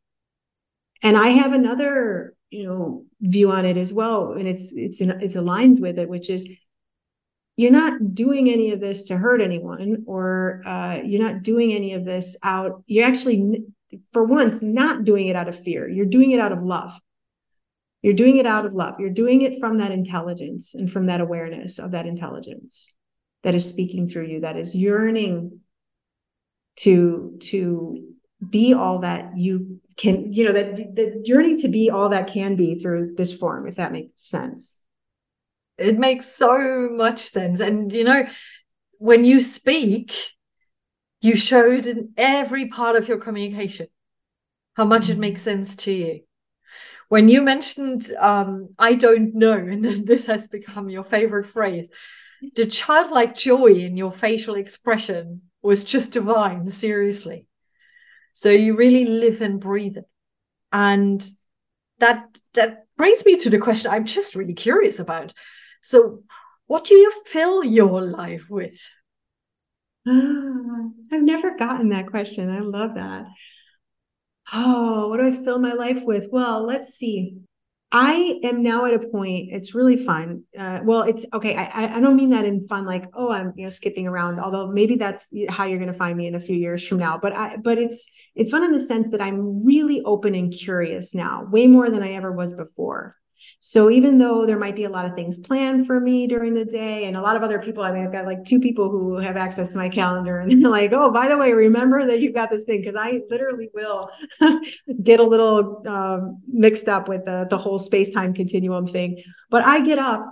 [1.02, 5.36] And I have another, you know, view on it as well and it's it's it's
[5.36, 6.48] aligned with it which is
[7.56, 11.94] you're not doing any of this to hurt anyone or uh, you're not doing any
[11.94, 13.64] of this out you're actually
[14.12, 15.88] for once, not doing it out of fear.
[15.88, 17.00] You're doing it out of love.
[18.02, 18.96] You're doing it out of love.
[19.00, 22.94] You're doing it from that intelligence and from that awareness of that intelligence
[23.44, 25.62] that is speaking through you, that is yearning
[26.78, 28.14] to to
[28.48, 32.56] be all that you can, you know, that the yearning to be all that can
[32.56, 34.82] be through this form, if that makes sense.
[35.78, 37.60] It makes so much sense.
[37.60, 38.28] And you know,
[39.00, 40.14] when you speak,
[41.22, 43.88] you showed in every part of your communication
[44.76, 46.22] how much it makes sense to you.
[47.10, 51.90] When you mentioned um, i don't know and this has become your favorite phrase
[52.56, 57.48] the childlike joy in your facial expression was just divine seriously.
[58.34, 60.06] So you really live and breathe it.
[60.72, 61.28] And
[62.00, 65.34] that that brings me to the question i'm just really curious about.
[65.82, 66.24] So
[66.68, 68.80] what do you fill your life with
[70.08, 73.26] ah, i've never gotten that question i love that
[74.54, 76.28] Oh, what do I fill my life with?
[76.32, 77.38] Well, let's see.
[77.92, 79.50] I am now at a point.
[79.52, 80.44] It's really fun.
[80.58, 81.56] Uh, well, it's okay.
[81.56, 84.40] I I don't mean that in fun, like oh, I'm you know skipping around.
[84.42, 87.18] Although maybe that's how you're going to find me in a few years from now.
[87.18, 91.16] But I but it's it's fun in the sense that I'm really open and curious
[91.16, 93.16] now, way more than I ever was before.
[93.60, 96.66] So even though there might be a lot of things planned for me during the
[96.66, 99.18] day, and a lot of other people, I mean, I've got like two people who
[99.18, 102.34] have access to my calendar, and they're like, "Oh, by the way, remember that you've
[102.36, 104.10] got this thing," because I literally will
[105.04, 109.22] get a little um, mixed up with the the whole space time continuum thing.
[109.50, 110.26] But I get up,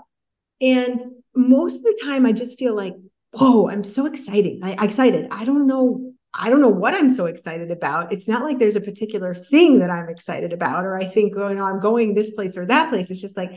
[0.62, 1.00] and
[1.36, 2.96] most of the time, I just feel like,
[3.32, 4.60] "Whoa, I'm so excited!
[4.64, 5.28] I, excited!
[5.32, 8.12] I don't know I don't know what I'm so excited about.
[8.12, 11.48] It's not like there's a particular thing that I'm excited about, or I think, oh,
[11.48, 13.10] you know, I'm going this place or that place.
[13.10, 13.52] It's just like,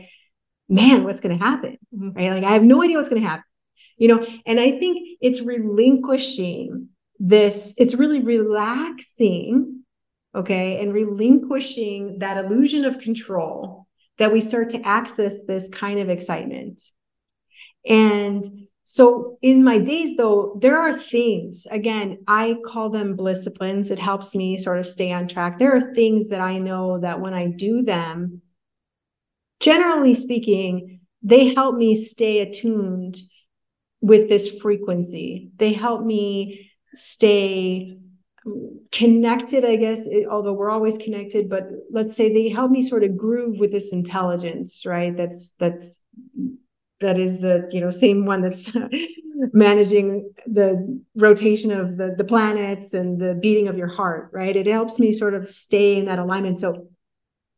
[0.69, 1.77] man, what's going to happen?
[1.93, 2.11] Mm-hmm.
[2.11, 2.31] Right.
[2.31, 3.43] Like I have no idea what's going to happen,
[3.97, 9.83] you know, and I think it's relinquishing this, it's really relaxing,
[10.33, 13.87] okay, and relinquishing that illusion of control
[14.19, 16.81] that we start to access this kind of excitement.
[17.85, 18.43] And
[18.91, 23.91] so in my days though, there are things, again, I call them disciplines.
[23.91, 25.59] It helps me sort of stay on track.
[25.59, 28.41] There are things that I know that when I do them,
[29.59, 33.17] generally speaking, they help me stay attuned
[34.01, 35.51] with this frequency.
[35.57, 37.95] They help me stay
[38.91, 43.15] connected, I guess, although we're always connected, but let's say they help me sort of
[43.15, 45.15] groove with this intelligence, right?
[45.15, 46.01] That's that's
[47.01, 48.71] that is the you know same one that's
[49.53, 54.55] managing the rotation of the the planets and the beating of your heart right?
[54.55, 56.59] It helps me sort of stay in that alignment.
[56.59, 56.87] So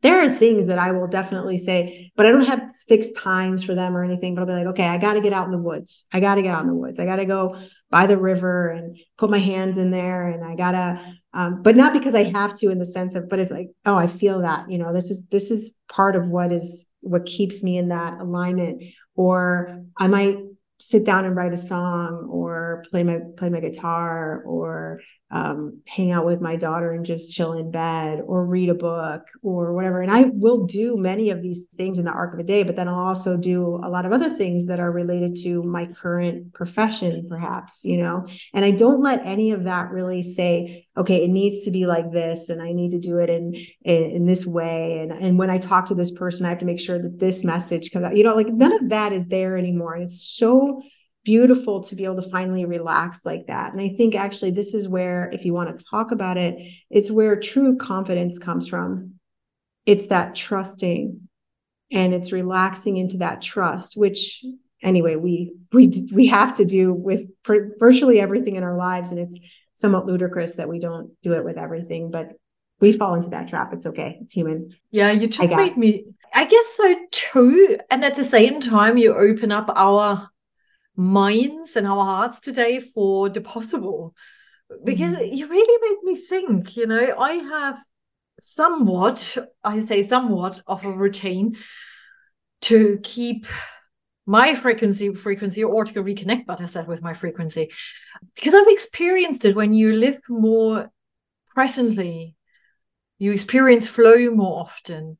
[0.01, 3.75] there are things that I will definitely say, but I don't have fixed times for
[3.75, 4.33] them or anything.
[4.33, 6.05] But I'll be like, okay, I got to get out in the woods.
[6.11, 6.99] I got to get out in the woods.
[6.99, 7.57] I got to go
[7.89, 10.27] by the river and put my hands in there.
[10.27, 13.29] And I got to, um, but not because I have to in the sense of,
[13.29, 16.27] but it's like, oh, I feel that, you know, this is, this is part of
[16.27, 18.83] what is, what keeps me in that alignment
[19.15, 20.37] or I might
[20.79, 26.11] sit down and write a song or play my play my guitar or um, hang
[26.11, 30.01] out with my daughter and just chill in bed or read a book or whatever.
[30.01, 32.75] And I will do many of these things in the arc of a day, but
[32.75, 36.53] then I'll also do a lot of other things that are related to my current
[36.53, 38.27] profession, perhaps, you know.
[38.53, 42.11] And I don't let any of that really say, okay, it needs to be like
[42.11, 44.99] this, and I need to do it in in, in this way.
[44.99, 47.45] And and when I talk to this person, I have to make sure that this
[47.45, 48.17] message comes out.
[48.17, 49.93] You know, like none of that is there anymore.
[49.93, 50.81] And it's so
[51.23, 53.73] beautiful to be able to finally relax like that.
[53.73, 56.59] And I think actually this is where, if you want to talk about it,
[56.89, 59.15] it's where true confidence comes from.
[59.85, 61.27] It's that trusting
[61.91, 64.43] and it's relaxing into that trust, which
[64.81, 67.25] anyway, we we we have to do with
[67.79, 69.11] virtually everything in our lives.
[69.11, 69.37] And it's
[69.73, 72.33] somewhat ludicrous that we don't do it with everything, but
[72.79, 73.73] we fall into that trap.
[73.73, 74.17] It's okay.
[74.21, 74.75] It's human.
[74.89, 77.77] Yeah, you just made me I guess so too.
[77.89, 80.29] And at the same time, you open up our
[80.95, 84.15] minds and our hearts today for the possible.
[84.83, 85.37] Because mm.
[85.37, 87.83] you really made me think you know i have
[88.39, 91.57] somewhat i say somewhat of a routine
[92.61, 93.45] to keep
[94.25, 97.69] my frequency frequency or to reconnect but i said with my frequency.
[98.35, 100.89] Because i've experienced it when you live more
[101.53, 102.35] presently.
[103.19, 105.17] You experience flow more often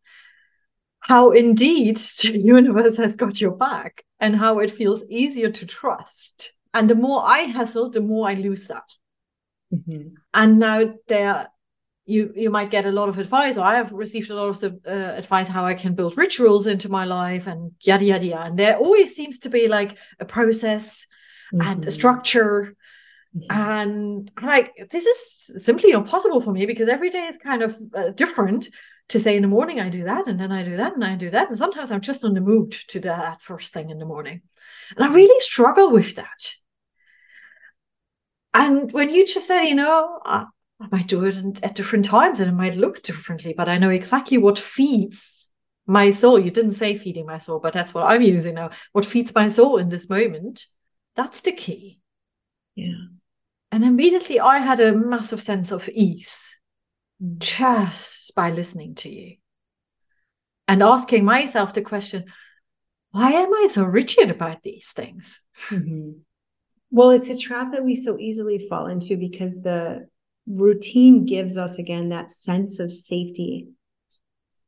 [1.01, 6.53] how indeed the universe has got your back and how it feels easier to trust.
[6.73, 8.89] And the more I hustle, the more I lose that.
[9.73, 10.15] Mm-hmm.
[10.33, 11.47] And now there,
[12.05, 14.79] you you might get a lot of advice, or I have received a lot of
[14.85, 18.43] uh, advice how I can build rituals into my life and yada yada yada.
[18.45, 21.07] And there always seems to be like a process
[21.53, 21.67] mm-hmm.
[21.67, 21.91] and a mm-hmm.
[21.91, 22.75] structure.
[23.49, 27.61] And I'm like, this is simply not possible for me because every day is kind
[27.61, 28.69] of uh, different
[29.09, 31.15] to say in the morning I do that and then I do that and I
[31.15, 31.49] do that.
[31.49, 34.41] And sometimes I'm just on the mood to do that first thing in the morning.
[34.95, 36.55] And I really struggle with that.
[38.53, 40.45] And when you just say, you know, I,
[40.81, 43.89] I might do it at different times and it might look differently, but I know
[43.89, 45.49] exactly what feeds
[45.87, 46.37] my soul.
[46.37, 48.71] You didn't say feeding my soul, but that's what I'm using now.
[48.91, 50.65] What feeds my soul in this moment?
[51.15, 51.99] That's the key.
[52.75, 52.95] Yeah.
[53.71, 56.57] And immediately I had a massive sense of ease
[57.37, 59.35] just by listening to you
[60.67, 62.25] and asking myself the question
[63.11, 65.41] why am I so rigid about these things?
[65.69, 66.11] Mm-hmm.
[66.91, 70.07] Well, it's a trap that we so easily fall into because the
[70.47, 73.67] routine gives us, again, that sense of safety.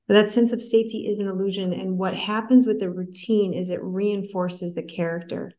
[0.08, 1.72] But that sense of safety is an illusion.
[1.72, 5.54] And what happens with the routine is it reinforces the character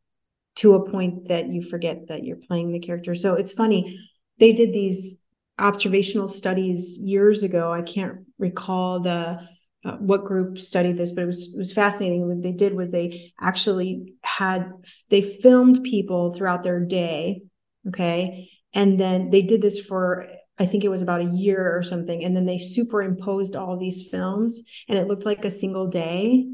[0.56, 3.14] to a point that you forget that you're playing the character.
[3.14, 3.98] So it's funny.
[4.38, 5.20] They did these
[5.58, 7.72] observational studies years ago.
[7.72, 9.40] I can't recall the
[9.84, 12.26] uh, what group studied this, but it was it was fascinating.
[12.26, 14.72] What they did was they actually had
[15.10, 17.42] they filmed people throughout their day,
[17.88, 20.26] okay, and then they did this for
[20.58, 24.08] I think it was about a year or something, and then they superimposed all these
[24.10, 26.46] films, and it looked like a single day.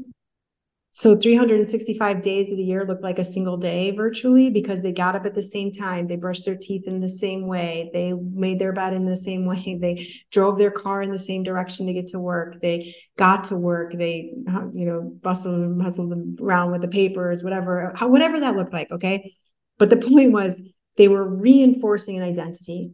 [0.93, 5.15] So 365 days of the year looked like a single day virtually because they got
[5.15, 6.07] up at the same time.
[6.07, 7.89] They brushed their teeth in the same way.
[7.93, 9.77] They made their bed in the same way.
[9.81, 12.61] They drove their car in the same direction to get to work.
[12.61, 13.93] They got to work.
[13.97, 18.73] They, uh, you know, bustled and hustled around with the papers, whatever, whatever that looked
[18.73, 18.91] like.
[18.91, 19.35] Okay.
[19.79, 20.61] But the point was
[20.97, 22.91] they were reinforcing an identity.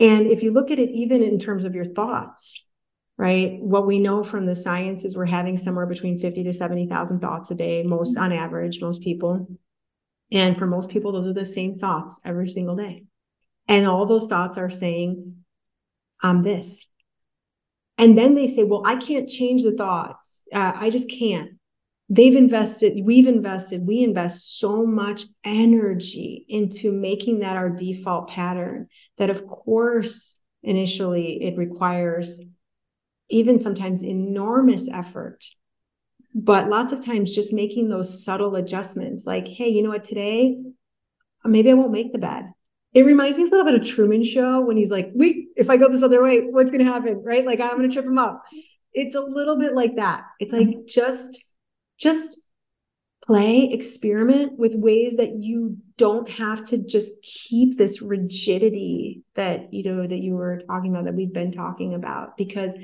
[0.00, 2.63] And if you look at it, even in terms of your thoughts,
[3.16, 3.58] right?
[3.60, 7.50] What we know from the science is we're having somewhere between 50 to 70,000 thoughts
[7.50, 9.48] a day, most on average, most people.
[10.32, 13.04] And for most people, those are the same thoughts every single day.
[13.68, 15.44] And all those thoughts are saying,
[16.22, 16.88] I'm this.
[17.96, 20.42] And then they say, well, I can't change the thoughts.
[20.52, 21.52] Uh, I just can't.
[22.08, 28.88] They've invested, we've invested, we invest so much energy into making that our default pattern
[29.16, 32.42] that, of course, initially it requires
[33.30, 35.44] even sometimes enormous effort.
[36.34, 40.60] But lots of times, just making those subtle adjustments, like, hey, you know what, today,
[41.44, 42.52] maybe I won't make the bed.
[42.92, 45.76] It reminds me a little bit of Truman Show when he's like, wait, if I
[45.76, 47.22] go this other way, what's going to happen?
[47.24, 47.44] Right?
[47.44, 48.42] Like, I'm going to trip him up.
[48.92, 50.22] It's a little bit like that.
[50.38, 51.44] It's like just,
[51.98, 52.40] just
[53.24, 59.82] play, experiment with ways that you don't have to just keep this rigidity that, you
[59.82, 62.76] know, that you were talking about, that we've been talking about, because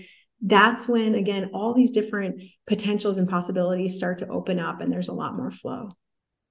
[0.43, 5.09] that's when again all these different potentials and possibilities start to open up and there's
[5.09, 5.91] a lot more flow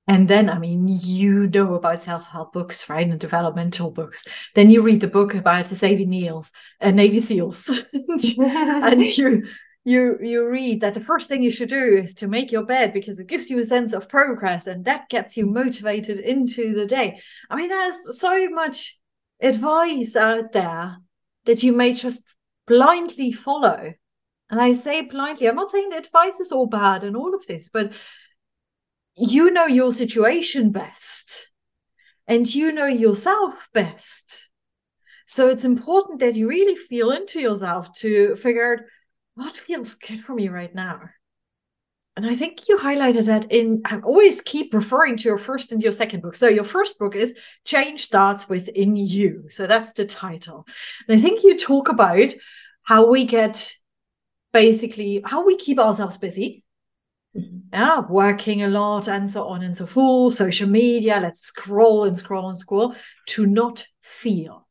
[0.10, 3.08] and then, I mean, you know about self-help books, right?
[3.08, 4.26] And developmental books.
[4.56, 9.48] Then you read the book about the Navy Neals, uh, Navy SEALs, and you
[9.86, 12.92] you you read that the first thing you should do is to make your bed
[12.92, 16.88] because it gives you a sense of progress, and that gets you motivated into the
[16.88, 17.22] day.
[17.48, 18.98] I mean, there's so much
[19.40, 20.98] advice out there
[21.46, 22.36] that you may just
[22.70, 23.94] blindly follow.
[24.50, 27.46] And I say blindly, I'm not saying the advice is all bad and all of
[27.46, 27.92] this, but
[29.18, 31.52] you know your situation best
[32.28, 34.50] and you know yourself best.
[35.28, 38.80] So it's important that you really feel into yourself to figure out
[39.36, 41.02] what feels good for me right now.
[42.20, 45.82] And I think you highlighted that in, I always keep referring to your first and
[45.82, 46.36] your second book.
[46.36, 49.46] So your first book is Change Starts Within You.
[49.50, 50.68] So that's the title.
[51.08, 52.34] And I think you talk about
[52.90, 53.76] how we get
[54.52, 56.64] basically how we keep ourselves busy.
[57.38, 57.58] Mm-hmm.
[57.72, 62.18] yeah working a lot and so on and so forth social media let's scroll and
[62.18, 62.96] scroll and scroll
[63.28, 64.68] to not feel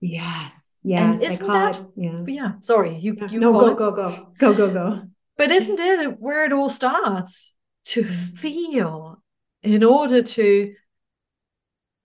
[0.00, 2.22] yes yes and isn't that yeah.
[2.28, 4.32] Yeah sorry you, you no go, go go.
[4.38, 5.02] Go go go.
[5.36, 7.56] But isn't it where it all starts?
[7.86, 9.20] To feel
[9.62, 10.74] in order to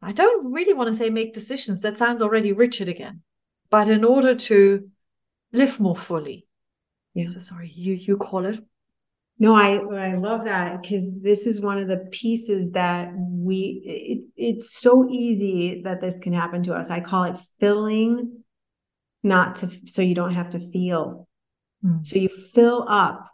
[0.01, 3.21] i don't really want to say make decisions that sounds already rigid again
[3.69, 4.89] but in order to
[5.51, 6.47] live more fully.
[7.13, 7.25] Yeah.
[7.25, 8.59] So sorry, you you call it.
[9.39, 14.19] No, I I love that because this is one of the pieces that we it,
[14.35, 16.89] it's so easy that this can happen to us.
[16.89, 18.43] I call it filling,
[19.23, 21.27] not to so you don't have to feel.
[21.83, 22.05] Mm.
[22.05, 23.29] So you fill up,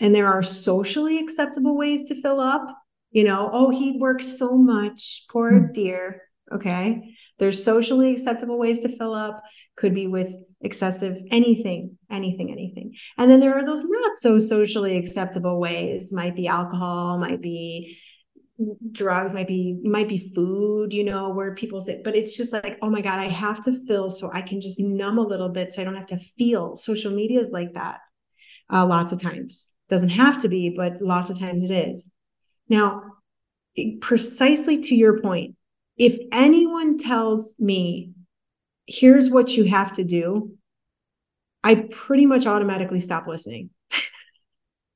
[0.00, 2.66] and there are socially acceptable ways to fill up.
[3.12, 5.72] You know, oh, he works so much, poor mm.
[5.72, 6.22] dear.
[6.52, 9.42] Okay, there's socially acceptable ways to fill up.
[9.78, 12.94] Could be with excessive anything anything anything.
[13.16, 16.12] And then there are those not so socially acceptable ways.
[16.12, 17.98] Might be alcohol might be
[18.90, 22.76] drugs might be might be food you know where people say but it's just like
[22.82, 25.70] oh my god i have to feel so i can just numb a little bit
[25.70, 26.74] so i don't have to feel.
[26.74, 27.98] Social media is like that
[28.72, 29.68] uh, lots of times.
[29.88, 32.10] Doesn't have to be but lots of times it is.
[32.68, 33.02] Now
[34.00, 35.54] precisely to your point
[35.96, 38.12] if anyone tells me,
[38.88, 40.56] here's what you have to do,
[41.62, 43.70] I pretty much automatically stop listening.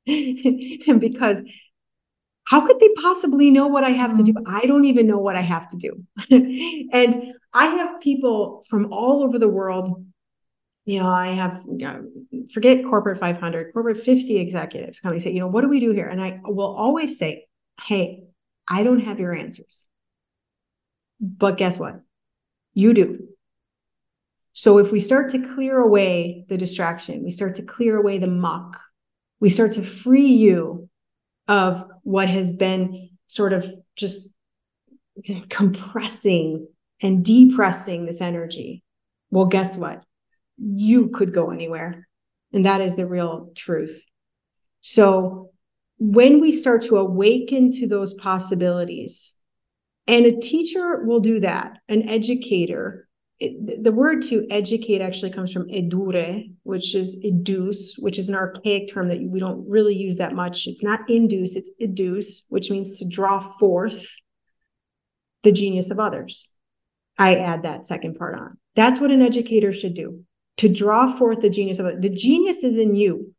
[0.07, 1.45] because
[2.45, 4.33] how could they possibly know what I have to do?
[4.33, 4.43] Mm.
[4.47, 6.05] I don't even know what I have to do.
[6.93, 10.05] and I have people from all over the world.
[10.85, 12.05] You know, I have, you know,
[12.53, 15.93] forget corporate 500, corporate 50 executives come and say, you know, what do we do
[15.93, 16.09] here?
[16.09, 17.47] And I will always say,
[17.81, 18.25] hey,
[18.69, 19.87] I don't have your answers.
[21.21, 22.01] But guess what?
[22.75, 23.29] You do.
[24.53, 28.27] So if we start to clear away the distraction, we start to clear away the
[28.27, 28.79] muck,
[29.41, 30.89] we start to free you
[31.49, 34.29] of what has been sort of just
[35.49, 36.67] compressing
[37.01, 38.83] and depressing this energy.
[39.31, 40.03] Well, guess what?
[40.59, 42.07] You could go anywhere.
[42.53, 44.05] And that is the real truth.
[44.83, 45.51] So
[45.99, 49.35] when we start to awaken to those possibilities,
[50.07, 53.09] and a teacher will do that, an educator.
[53.45, 58.37] It, the word to educate actually comes from edure, which is educe, which is an
[58.37, 60.69] archaic term that we don't really use that much.
[60.69, 64.07] It's not induce, it's educe, which means to draw forth
[65.43, 66.53] the genius of others.
[67.19, 68.59] I add that second part on.
[68.77, 70.25] That's what an educator should do
[70.59, 72.01] to draw forth the genius of it.
[72.01, 73.35] The genius is in you.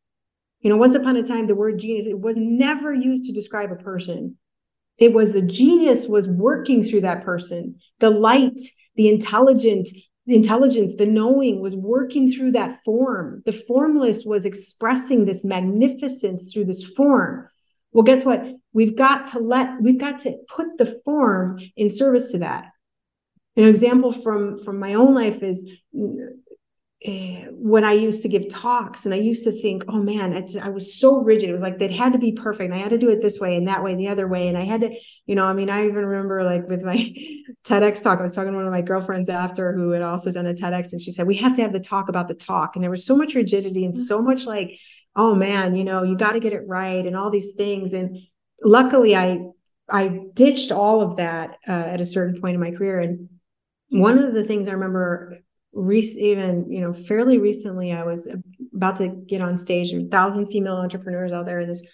[0.60, 3.72] You know, once upon a time, the word genius, it was never used to describe
[3.72, 4.38] a person.
[4.98, 7.76] It was the genius was working through that person.
[8.00, 8.60] The light,
[8.96, 9.90] the intelligent,
[10.26, 13.44] the intelligence, the knowing was working through that form.
[13.46, 17.50] The formless was expressing this magnificence through this form.
[17.92, 18.44] Well, guess what?
[18.72, 22.66] We've got to let, we've got to put the form in service to that.
[23.56, 25.70] An example from from my own life is
[27.06, 30.70] when I used to give talks and I used to think, oh man, it's, I
[30.70, 31.50] was so rigid.
[31.50, 32.72] It was like, they had to be perfect.
[32.72, 34.48] And I had to do it this way and that way and the other way.
[34.48, 34.96] And I had to,
[35.26, 36.96] you know, I mean, I even remember like with my
[37.66, 40.46] TEDx talk, I was talking to one of my girlfriends after who had also done
[40.46, 42.76] a TEDx and she said, we have to have the talk about the talk.
[42.76, 44.80] And there was so much rigidity and so much like,
[45.16, 47.92] oh man, you know, you got to get it right and all these things.
[47.92, 48.18] And
[48.64, 49.40] luckily I,
[49.90, 53.02] I ditched all of that uh, at a certain point in my career.
[53.02, 53.28] And
[53.90, 55.43] one of the things I remember
[55.74, 58.30] Rec- even you know fairly recently i was
[58.76, 61.66] about to get on stage there a thousand female entrepreneurs out there.
[61.66, 61.86] This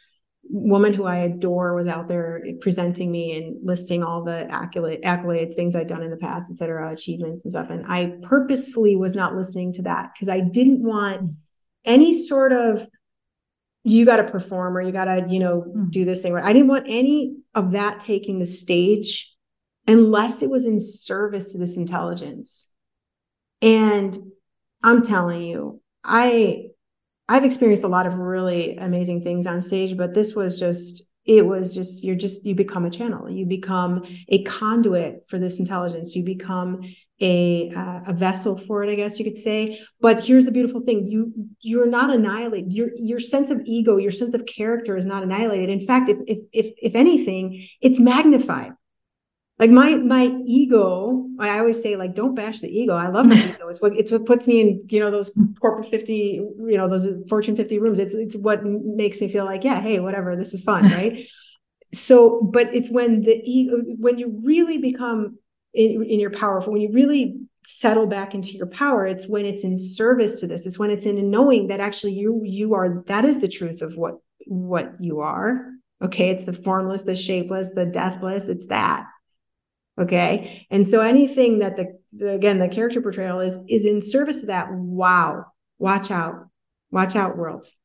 [0.51, 5.53] woman who i adore was out there presenting me and listing all the accolades, accolades
[5.53, 7.69] things i'd done in the past et cetera achievements and stuff.
[7.69, 11.34] And i purposefully was not listening to that because i didn't want
[11.86, 12.88] any sort of
[13.84, 15.89] you got to perform or you got to you know hmm.
[15.89, 16.36] do this thing.
[16.36, 19.34] I didn't want any of that taking the stage
[19.88, 22.68] unless it was in service to this intelligence
[23.62, 24.18] and
[24.84, 26.66] I'm telling you, I
[27.28, 31.45] I've experienced a lot of really amazing things on stage, but this was just it
[31.45, 33.30] was just you're just you become a channel.
[33.30, 36.16] You become a conduit for this intelligence.
[36.16, 36.82] You become
[37.22, 39.80] a uh, a vessel for it i guess you could say.
[39.99, 41.07] But here's the beautiful thing.
[41.07, 42.74] You you're not annihilated.
[42.74, 45.70] Your your sense of ego your sense of character is not annihilated.
[45.70, 48.72] In fact if if if, if anything it's magnified
[49.60, 52.95] like my my ego i always say like don't bash the ego.
[52.95, 53.68] I love my ego.
[53.70, 55.32] It's what it's what puts me in you know those
[55.62, 57.99] corporate 50 you know those fortune 50 rooms.
[57.99, 61.28] It's it's what makes me feel like yeah hey whatever this is fun right?
[61.93, 65.38] So but it's when the ego when you really become
[65.74, 69.64] in, in your power when you really settle back into your power it's when it's
[69.64, 70.66] in service to this.
[70.66, 73.95] It's when it's in knowing that actually you you are that is the truth of
[73.95, 75.65] what what you are.
[76.02, 76.30] Okay?
[76.31, 78.49] It's the formless the shapeless the deathless.
[78.49, 79.06] It's that
[79.99, 80.65] okay?
[80.71, 84.47] And so anything that the, the, again the character portrayal is is in service of
[84.47, 85.45] that wow
[85.77, 86.47] watch out
[86.91, 87.76] watch out worlds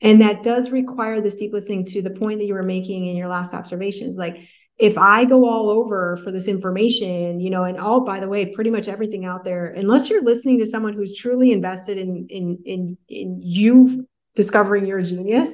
[0.00, 3.16] and that does require this deep listening to the point that you were making in
[3.16, 4.16] your last observations.
[4.16, 4.36] Like
[4.78, 8.54] if i go all over for this information you know and all by the way
[8.54, 12.58] pretty much everything out there unless you're listening to someone who's truly invested in in
[12.64, 15.50] in in you discovering your genius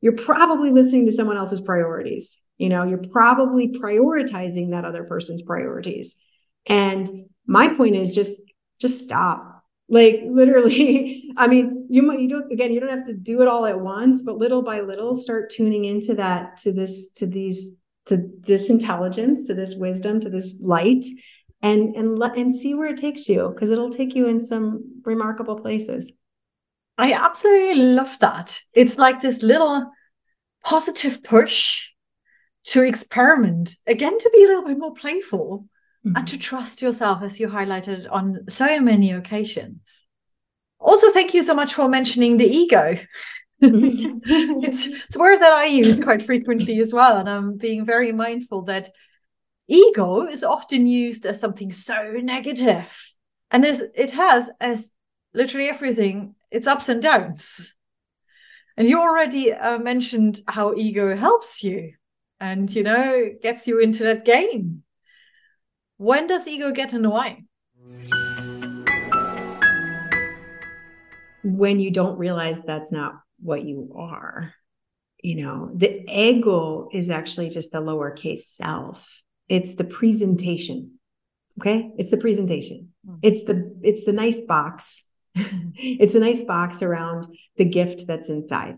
[0.00, 5.42] you're probably listening to someone else's priorities you know, you're probably prioritizing that other person's
[5.42, 6.16] priorities.
[6.66, 7.08] And
[7.46, 8.40] my point is just
[8.80, 9.62] just stop.
[9.88, 13.48] Like literally, I mean, you might you don't again, you don't have to do it
[13.48, 17.76] all at once, but little by little start tuning into that to this to these
[18.06, 21.04] to this intelligence, to this wisdom, to this light
[21.62, 25.00] and and let and see where it takes you because it'll take you in some
[25.04, 26.12] remarkable places.
[26.96, 28.60] I absolutely love that.
[28.72, 29.90] It's like this little
[30.62, 31.90] positive push
[32.64, 35.66] to experiment again to be a little bit more playful
[36.04, 36.16] mm-hmm.
[36.16, 40.06] and to trust yourself as you highlighted on so many occasions.
[40.78, 42.98] Also thank you so much for mentioning the ego.
[43.60, 48.12] It's it's a word that i use quite frequently as well and i'm being very
[48.12, 48.90] mindful that
[49.68, 53.14] ego is often used as something so negative
[53.50, 54.90] and as it has as
[55.32, 57.74] literally everything its ups and downs.
[58.76, 61.94] And you already uh, mentioned how ego helps you
[62.40, 64.82] and you know gets you into that game.
[65.96, 67.44] When does ego get in the way
[71.44, 74.54] when you don't realize that's not what you are
[75.22, 75.70] you know?
[75.74, 79.08] The ego is actually just a lowercase self.
[79.48, 80.98] It's the presentation
[81.60, 81.90] okay?
[81.96, 82.90] It's the presentation.
[83.08, 83.18] Mm.
[83.22, 85.04] it's the it's the nice box.
[85.76, 88.76] It's a nice box around the gift that's inside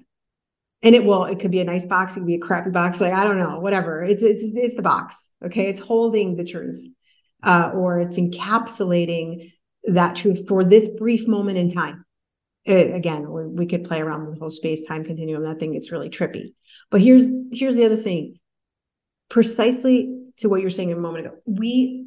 [0.82, 3.00] and it will it could be a nice box it could be a crappy box
[3.00, 4.02] like i don't know whatever.
[4.02, 5.68] It's it's it's the box okay?
[5.68, 6.84] It's holding the truth
[7.42, 9.52] uh, or it's encapsulating
[9.84, 12.04] that truth for this brief moment in time.
[12.64, 15.92] It, again we could play around with the whole space time continuum that thing gets
[15.92, 16.54] really trippy.
[16.90, 18.38] But here's here's the other thing.
[19.28, 22.06] Precisely to what you're saying a moment ago we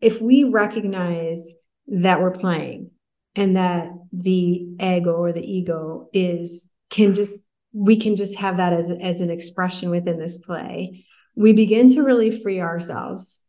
[0.00, 1.52] if we recognize
[1.86, 2.90] that we're playing
[3.36, 7.43] and that the ego or the ego is can just
[7.74, 11.04] we can just have that as as an expression within this play.
[11.34, 13.44] We begin to really free ourselves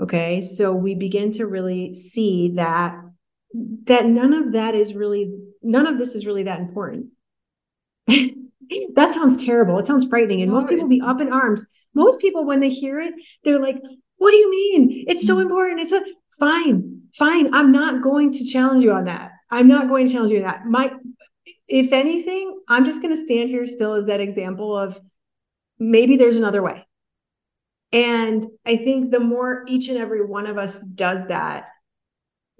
[0.00, 0.40] okay?
[0.40, 2.96] So we begin to really see that
[3.84, 5.32] that none of that is really
[5.62, 7.06] none of this is really that important.
[8.94, 9.80] That sounds terrible.
[9.80, 10.42] It sounds frightening.
[10.42, 11.66] And most people be up in arms.
[11.92, 13.82] Most people when they hear it they're like
[14.18, 15.06] what do you mean?
[15.08, 15.80] It's so important.
[15.80, 16.04] It's a
[16.38, 17.52] fine fine.
[17.52, 19.32] I'm not going to challenge you on that.
[19.50, 20.66] I'm not going to challenge you on that.
[20.66, 20.92] My
[21.68, 25.00] if anything i'm just going to stand here still as that example of
[25.78, 26.86] maybe there's another way.
[27.92, 31.66] And i think the more each and every one of us does that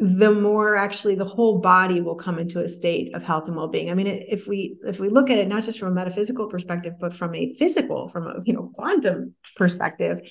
[0.02, 3.90] the more actually the whole body will come into a state of health and well-being.
[3.90, 6.94] I mean if we if we look at it not just from a metaphysical perspective
[6.98, 10.22] but from a physical from a you know quantum perspective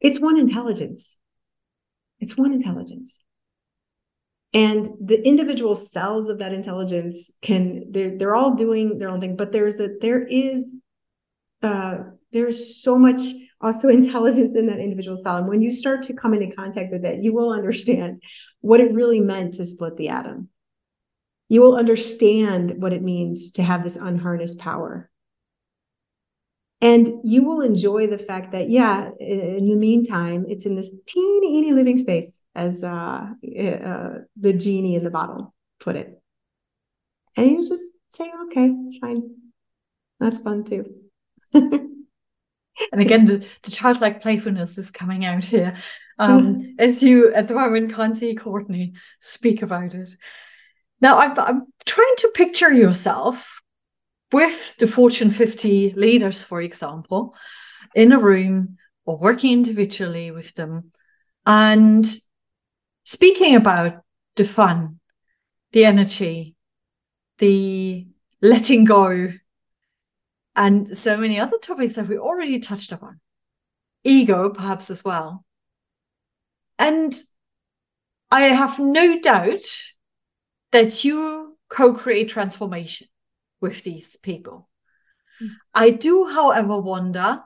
[0.00, 1.18] it's one intelligence.
[2.20, 3.24] It's one intelligence
[4.54, 9.36] and the individual cells of that intelligence can they're, they're all doing their own thing
[9.36, 10.76] but there's a there is
[11.62, 11.96] uh
[12.34, 13.20] there's so much
[13.64, 15.38] also intelligence in that individual cell.
[15.38, 18.22] And when you start to come into contact with it, you will understand
[18.60, 20.50] what it really meant to split the atom.
[21.48, 25.10] You will understand what it means to have this unharnessed power.
[26.84, 31.48] And you will enjoy the fact that, yeah, in the meantime, it's in this teeny,
[31.48, 33.26] teeny living space, as uh,
[33.58, 36.20] uh, the genie in the bottle put it.
[37.38, 38.70] And you just say, okay,
[39.00, 39.22] fine.
[40.20, 40.84] That's fun too.
[41.54, 45.76] and again the, the, childlike playfulness is coming out here
[46.18, 50.10] um, as you at the moment can't see Cortney speak about it
[51.00, 53.62] now I'm, I'm trying to picture yourself
[54.34, 57.34] with the fortune 50 leaders for example
[57.94, 60.90] in a room or working individually with them
[61.46, 62.04] and
[63.04, 64.02] speaking about
[64.36, 65.00] the fun
[65.72, 66.54] the energy
[67.38, 68.06] the
[68.42, 69.30] letting go
[70.56, 73.20] and so many other topics that we already touched upon.
[74.04, 75.44] Ego, perhaps as well.
[76.78, 77.12] And
[78.30, 79.64] I have no doubt
[80.72, 83.08] that you co create transformation
[83.60, 84.68] with these people.
[85.42, 85.50] Mm.
[85.74, 87.42] I do, however, wonder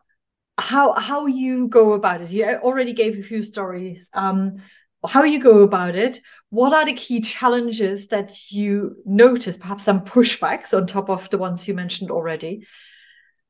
[0.58, 2.30] how how you go about it.
[2.30, 4.10] You already gave a few stories.
[4.12, 4.62] Um,
[5.06, 6.20] how you go about it.
[6.50, 9.56] What are the key challenges that you notice?
[9.56, 12.66] Perhaps some pushbacks on top of the ones you mentioned already.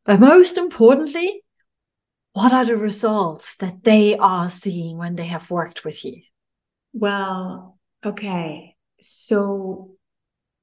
[0.04, 1.42] But most importantly,
[2.32, 6.22] what are the results that they are seeing when they have worked with you?
[6.92, 8.76] Well, okay.
[9.00, 9.96] So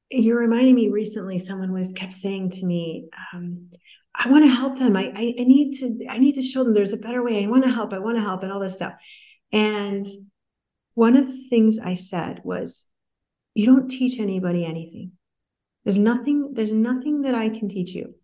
[0.10, 3.70] you're reminding me recently, someone was kept saying to me, um,
[4.14, 4.96] I want to help them.
[4.96, 7.44] I, I, I need to, I need to show them there's a better way.
[7.44, 7.92] I want to help.
[7.92, 8.94] I want to help and all this stuff.
[9.52, 10.06] And
[10.94, 12.88] one of the things I said was,
[13.54, 15.14] you don't teach anybody anything.
[15.84, 18.16] There's nothing, there's nothing that I can teach you.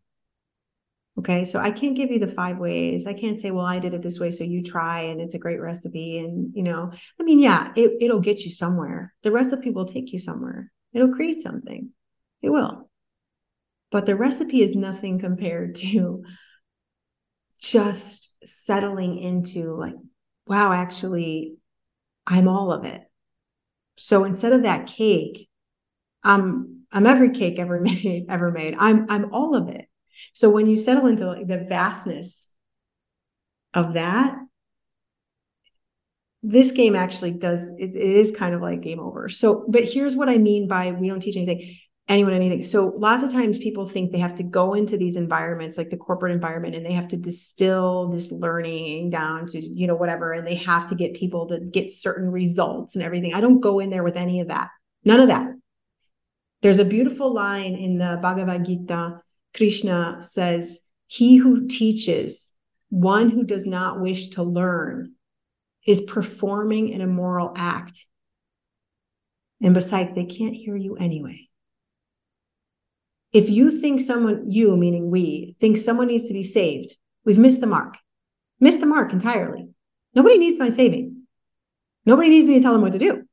[1.20, 1.46] Okay.
[1.46, 3.06] So I can't give you the five ways.
[3.06, 4.32] I can't say, well, I did it this way.
[4.32, 6.20] So you try and it's a great recipe.
[6.20, 9.14] And, you know, I mean, yeah, it, it'll get you somewhere.
[9.24, 10.72] The recipe will take you somewhere.
[10.94, 11.90] It'll create something.
[12.42, 12.90] It will.
[13.92, 16.24] But the recipe is nothing compared to
[17.60, 19.94] just settling into like,
[20.48, 21.56] wow, actually,
[22.26, 23.02] I'm all of it.
[23.98, 25.48] So instead of that cake,
[26.24, 28.76] I'm I'm every cake ever made, ever made.
[28.78, 29.88] I'm I'm all of it.
[30.34, 32.50] So when you settle into the vastness
[33.74, 34.38] of that,
[36.44, 39.30] this game actually does it, it is kind of like game over.
[39.30, 41.78] So, but here's what I mean by we don't teach anything.
[42.08, 42.64] anyone anything.
[42.64, 45.98] So lots of times people think they have to go into these environments like the
[45.98, 50.46] corporate environment and they have to distill this learning down to, you know, whatever, and
[50.46, 53.34] they have to get people to get certain results and everything.
[53.34, 54.70] I don't go in there with any of that.
[55.06, 55.48] None of that.
[56.62, 59.22] There's a beautiful line in the Bhagavad Gita.
[59.56, 62.54] Krishna says, He who teaches
[62.90, 65.14] one who does not wish to learn
[65.86, 68.06] is performing an immoral act.
[69.62, 71.50] And besides, they can't hear you anyway.
[73.32, 77.62] If you think someone, you meaning we, think someone needs to be saved, we've missed
[77.62, 77.98] the mark.
[78.60, 79.70] Missed the mark entirely.
[80.14, 81.24] Nobody needs my saving.
[82.06, 83.24] Nobody needs me to tell them what to do.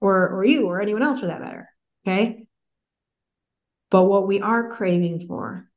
[0.00, 1.68] Or, or you or anyone else for that matter.
[2.06, 2.46] Okay.
[3.90, 5.68] But what we are craving for,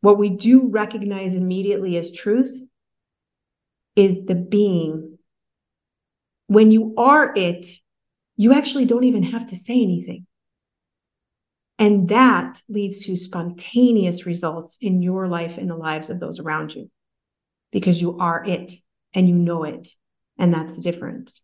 [0.00, 2.62] what we do recognize immediately as truth,
[4.00, 5.18] is the being.
[6.46, 7.66] When you are it,
[8.36, 10.26] you actually don't even have to say anything.
[11.78, 16.74] And that leads to spontaneous results in your life and the lives of those around
[16.74, 16.90] you
[17.72, 18.72] because you are it
[19.14, 19.88] and you know it.
[20.38, 21.42] And that's the difference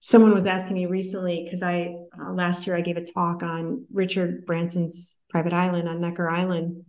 [0.00, 3.84] someone was asking me recently because I uh, last year I gave a talk on
[3.92, 6.84] Richard Branson's private island on Necker Island,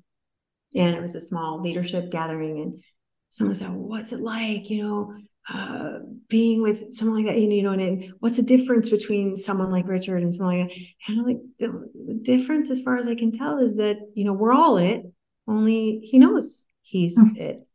[0.74, 2.62] and it was a small leadership gathering.
[2.62, 2.84] And
[3.32, 5.16] someone said, well, "What's it like, you know,
[5.52, 7.42] uh, being with someone like that?
[7.42, 10.76] You know, and, and what's the difference between someone like Richard and someone like that?"
[11.08, 14.26] And I'm like, the, the difference, as far as I can tell, is that you
[14.26, 15.02] know we're all it.
[15.48, 17.42] Only he knows he's mm-hmm.
[17.42, 17.68] it,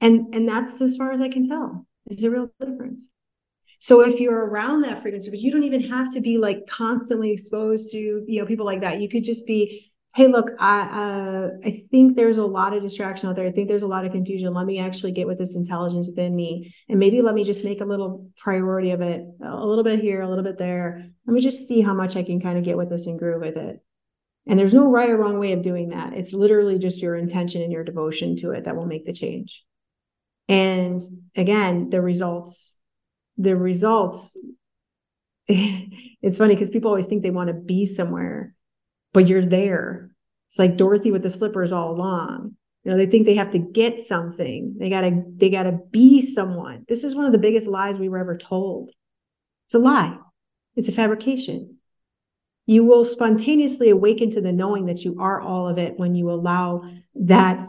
[0.00, 1.86] and and that's as far as I can tell.
[2.06, 3.10] Is the real difference.
[3.84, 7.32] So if you're around that frequency, but you don't even have to be like constantly
[7.32, 8.98] exposed to, you know, people like that.
[8.98, 13.28] You could just be, hey, look, I uh, I think there's a lot of distraction
[13.28, 13.46] out there.
[13.46, 14.54] I think there's a lot of confusion.
[14.54, 17.80] Let me actually get with this intelligence within me, and maybe let me just make
[17.80, 21.04] a little priority of it, a little bit here, a little bit there.
[21.26, 23.40] Let me just see how much I can kind of get with this and groove
[23.40, 23.80] with it.
[24.46, 26.12] And there's no right or wrong way of doing that.
[26.12, 29.64] It's literally just your intention and your devotion to it that will make the change.
[30.48, 31.02] And
[31.34, 32.74] again, the results
[33.36, 34.38] the results
[35.48, 38.54] it's funny because people always think they want to be somewhere
[39.14, 40.10] but you're there.
[40.48, 42.56] It's like dorothy with the slippers all along.
[42.82, 44.74] You know they think they have to get something.
[44.78, 46.84] They gotta they gotta be someone.
[46.86, 48.90] This is one of the biggest lies we were ever told.
[49.66, 50.18] It's a lie.
[50.76, 51.78] It's a fabrication.
[52.66, 56.30] You will spontaneously awaken to the knowing that you are all of it when you
[56.30, 56.82] allow
[57.14, 57.66] that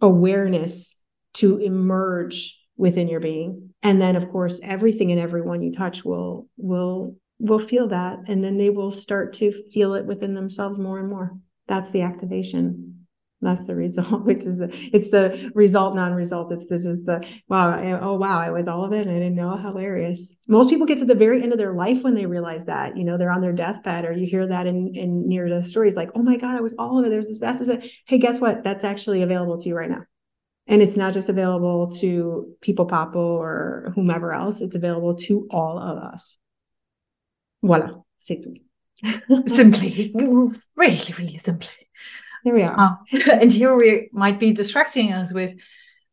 [0.00, 1.02] awareness
[1.34, 3.70] to emerge within your being.
[3.82, 8.42] And then of course everything and everyone you touch will will will feel that and
[8.44, 11.36] then they will start to feel it within themselves more and more.
[11.66, 13.06] That's the activation.
[13.40, 16.50] That's the result which is the it's the result non-result.
[16.52, 19.18] It's the, just the wow I, oh wow i was all of it and i
[19.18, 20.34] didn't know hilarious.
[20.48, 23.04] Most people get to the very end of their life when they realize that you
[23.04, 26.10] know they're on their deathbed or you hear that in in near death stories like
[26.14, 27.10] oh my god i was all of it.
[27.10, 27.70] There's this vast
[28.06, 28.64] hey guess what?
[28.64, 30.04] That's actually available to you right now.
[30.66, 35.78] And it's not just available to people Papo or whomever else, it's available to all
[35.78, 36.38] of us.
[37.64, 38.60] Voila, c'est tout.
[39.46, 40.12] simply,
[40.76, 41.70] really, really simply.
[42.42, 42.76] Here we are.
[42.78, 42.96] Oh.
[43.32, 45.54] and here we might be distracting us with,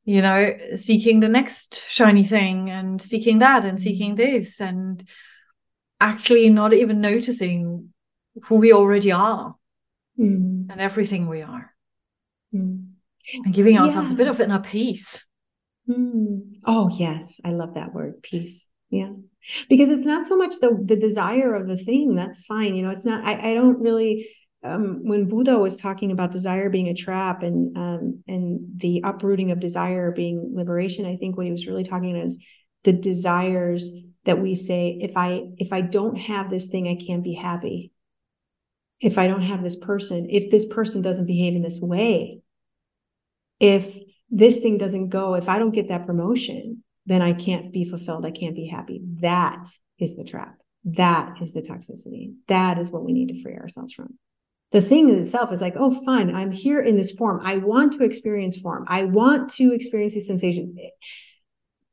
[0.05, 5.07] you know, seeking the next shiny thing and seeking that and seeking this and
[5.99, 7.93] actually not even noticing
[8.43, 9.55] who we already are
[10.17, 10.69] mm.
[10.69, 11.73] and everything we are.
[12.53, 12.91] Mm
[13.33, 14.15] and giving ourselves yeah.
[14.15, 15.25] a bit of inner peace.
[15.89, 16.57] Mm.
[16.65, 17.39] Oh, yes.
[17.43, 18.67] I love that word, peace.
[18.91, 19.09] Yeah.
[19.69, 22.13] Because it's not so much the the desire of the thing.
[22.13, 22.75] That's fine.
[22.75, 24.29] You know, it's not, I, I don't really
[24.63, 29.49] um, when Buddha was talking about desire being a trap and um, and the uprooting
[29.49, 32.43] of desire being liberation, I think what he was really talking about is
[32.83, 33.91] the desires
[34.25, 37.91] that we say, if I if I don't have this thing, I can't be happy.
[38.99, 42.41] If I don't have this person, if this person doesn't behave in this way,
[43.59, 43.97] if
[44.29, 48.25] this thing doesn't go, if I don't get that promotion, then I can't be fulfilled.
[48.25, 49.01] I can't be happy.
[49.21, 49.67] That
[49.99, 50.55] is the trap.
[50.83, 52.33] That is the toxicity.
[52.47, 54.17] That is what we need to free ourselves from.
[54.71, 56.33] The thing in itself is like, oh, fun.
[56.33, 57.41] I'm here in this form.
[57.43, 58.85] I want to experience form.
[58.87, 60.77] I want to experience these sensations.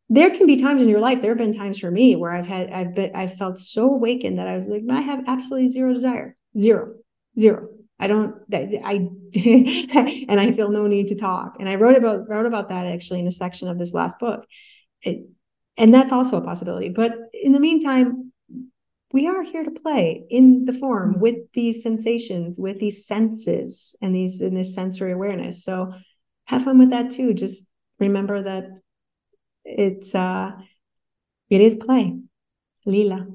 [0.09, 1.21] There can be times in your life.
[1.21, 4.39] There have been times for me where I've had, I've been, I've felt so awakened
[4.39, 6.95] that I was like, I have absolutely zero desire, zero,
[7.39, 7.69] zero.
[8.01, 9.09] I don't I
[10.29, 11.57] and I feel no need to talk.
[11.59, 14.47] And I wrote about wrote about that actually in a section of this last book.
[15.03, 15.29] It,
[15.77, 16.89] and that's also a possibility.
[16.89, 18.33] But in the meantime,
[19.13, 21.21] we are here to play in the form mm-hmm.
[21.21, 25.65] with these sensations, with these senses and these in this sensory awareness.
[25.65, 25.95] So
[26.45, 27.33] have fun with that too.
[27.35, 27.65] Just
[27.99, 28.65] remember that
[29.65, 30.53] it's uh
[31.49, 32.19] it is play.
[32.85, 33.27] Lila.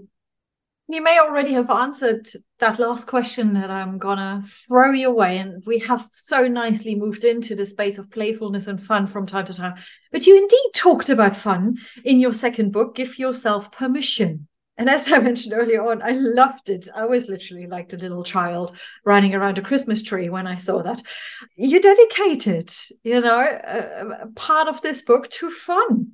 [0.88, 2.28] You may already have answered
[2.60, 7.24] that last question that I'm gonna throw you away, and we have so nicely moved
[7.24, 9.76] into the space of playfulness and fun from time to time.
[10.12, 14.48] But you indeed talked about fun in your second book, Give Yourself Permission.
[14.78, 16.90] And as I mentioned earlier on, I loved it.
[16.94, 20.82] I was literally like a little child running around a Christmas tree when I saw
[20.84, 21.02] that.
[21.56, 22.74] You dedicated,
[23.04, 26.12] you know, part of this book to fun.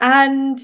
[0.00, 0.58] And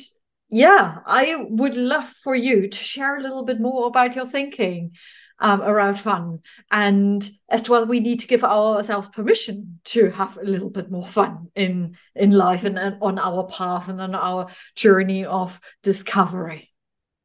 [0.48, 4.92] yeah, I would love for you to share a little bit more about your thinking
[5.38, 6.40] um, around fun.
[6.70, 11.06] And as well, we need to give ourselves permission to have a little bit more
[11.06, 16.70] fun in in life and, and on our path and on our journey of discovery.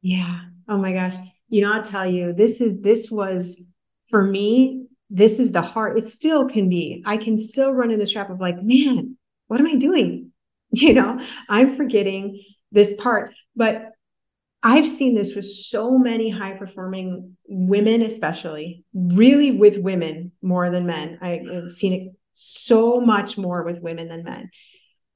[0.02, 0.41] Yeah.
[0.68, 1.15] Oh my gosh.
[1.49, 3.68] You know, I'll tell you, this is this was
[4.10, 5.98] for me, this is the heart.
[5.98, 7.03] It still can be.
[7.06, 9.18] I can still run in the trap of like, man,
[9.48, 10.27] what am I doing?
[10.73, 11.19] You know,
[11.49, 12.41] I'm forgetting
[12.72, 13.34] this part.
[13.56, 13.91] But
[14.64, 20.85] I've seen this with so many high performing women, especially really with women more than
[20.85, 21.18] men.
[21.22, 24.52] I've seen it so much more with women than men.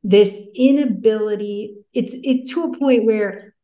[0.03, 3.55] This inability, it's it's to a point where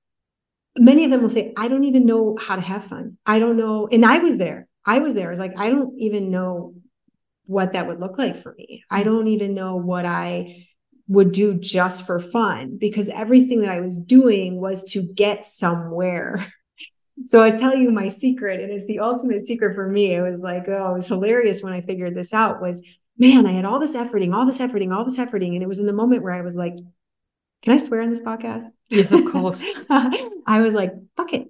[0.77, 3.17] many of them will say, I don't even know how to have fun.
[3.25, 3.87] I don't know.
[3.91, 4.67] And I was there.
[4.85, 5.27] I was there.
[5.27, 6.75] I was like, I don't even know
[7.45, 8.83] what that would look like for me.
[8.89, 10.67] I don't even know what I
[11.11, 16.45] would do just for fun because everything that I was doing was to get somewhere.
[17.25, 20.15] So I tell you my secret, and it's the ultimate secret for me.
[20.15, 22.63] It was like, oh, it was hilarious when I figured this out.
[22.63, 22.81] Was
[23.15, 25.77] man, I had all this efforting, all this efforting, all this efforting, and it was
[25.77, 26.73] in the moment where I was like,
[27.61, 28.63] can I swear on this podcast?
[28.89, 29.63] Yes, of course.
[29.89, 31.49] I was like, fuck it,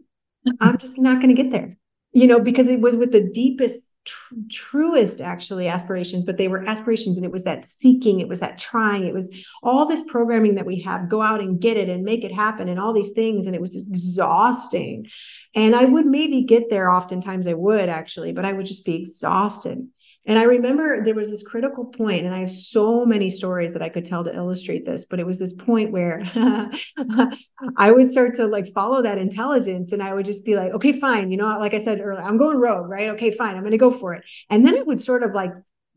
[0.60, 1.78] I'm just not going to get there,
[2.12, 6.68] you know, because it was with the deepest tr- truest actually aspirations but they were
[6.68, 9.32] aspirations and it was that seeking it was that trying it was
[9.64, 12.68] all this programming that we have go out and get it and make it happen
[12.68, 15.07] and all these things and it was exhausting.
[15.53, 18.95] And i would maybe get there oftentimes i would actually but i would just be
[18.95, 19.88] exhausted
[20.27, 23.81] and I remember there was this critical point, and I have so many stories that
[23.81, 26.22] I could tell to illustrate this, but it was this point where
[27.77, 30.99] I would start to like follow that intelligence and I would just be like, okay,
[30.99, 31.31] fine.
[31.31, 33.10] You know, like I said earlier, I'm going rogue, right?
[33.10, 33.56] Okay, fine.
[33.56, 34.23] I'm going to go for it.
[34.49, 35.53] And then it would sort of like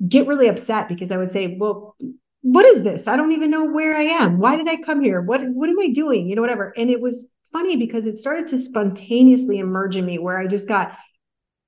[0.06, 1.94] get really upset because I would say, well,
[2.40, 3.06] what is this?
[3.06, 4.38] I don't even know where I am.
[4.38, 5.20] Why did I come here?
[5.20, 6.28] What, what am I doing?
[6.28, 6.72] You know, whatever.
[6.78, 10.66] And it was funny because it started to spontaneously emerge in me where I just
[10.66, 10.96] got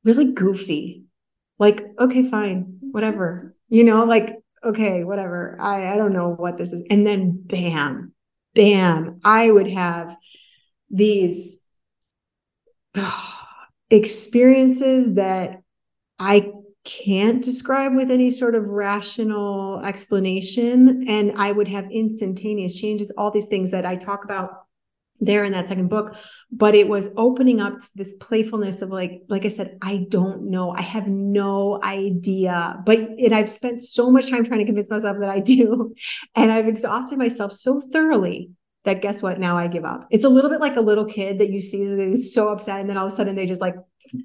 [0.04, 1.05] really goofy
[1.58, 2.88] like okay fine mm-hmm.
[2.90, 3.54] whatever.
[3.68, 5.56] You know like okay whatever.
[5.60, 6.84] I i don't know what this is.
[6.90, 8.12] And then bam
[8.54, 10.16] bam i would have
[10.90, 11.62] these
[12.94, 13.32] oh,
[13.90, 15.62] experiences that
[16.18, 16.50] i
[16.84, 21.06] can't describe with any sort of rational explanation.
[21.08, 24.65] And i would have instantaneous changes all these things that i talk about
[25.20, 26.16] there in that second book
[26.50, 30.42] but it was opening up to this playfulness of like like i said i don't
[30.50, 30.70] know.
[30.70, 32.80] I have no idea.
[32.84, 35.94] But and i've spent so much time trying to convince myself that i do.
[36.34, 38.50] And i've exhausted myself so thoroughly
[38.84, 39.40] that guess what?
[39.40, 40.06] Now i give up.
[40.10, 42.88] It's a little bit like a little kid that you see is so upset and
[42.88, 43.74] then all of a sudden they just like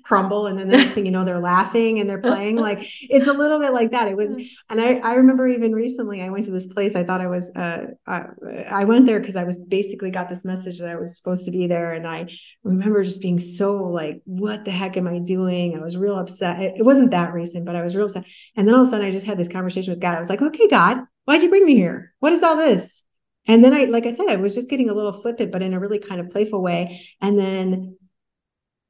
[0.04, 2.58] crumble and then the next thing you know they're laughing and they're playing.
[2.58, 4.08] Like it's a little bit like that.
[4.08, 4.48] It was mm.
[4.70, 7.52] and i i remember even recently i went to this place i thought i was
[7.56, 8.24] uh i,
[8.70, 11.52] I went there because i was basically got this message that i was supposed to
[11.52, 12.28] be there and i
[12.64, 15.76] remember just being so like what the heck am i doing?
[15.76, 16.60] I was real upset.
[16.60, 18.26] It, it wasn't that recent but i was real upset.
[18.56, 20.16] And then all of a sudden i just had this conversation with god.
[20.16, 22.14] I was like okay god why'd you bring me here?
[22.20, 23.04] What is all this?
[23.48, 25.74] And then I, like I said, I was just getting a little flippant, but in
[25.74, 27.08] a really kind of playful way.
[27.22, 27.98] And then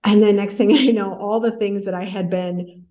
[0.03, 2.86] and then next thing I know, all the things that I had been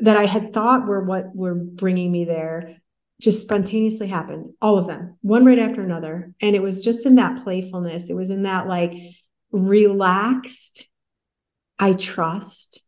[0.00, 2.76] that I had thought were what were bringing me there
[3.20, 4.52] just spontaneously happened.
[4.60, 6.32] All of them, one right after another.
[6.40, 8.10] And it was just in that playfulness.
[8.10, 8.92] It was in that like
[9.52, 10.88] relaxed,
[11.78, 12.82] I trust,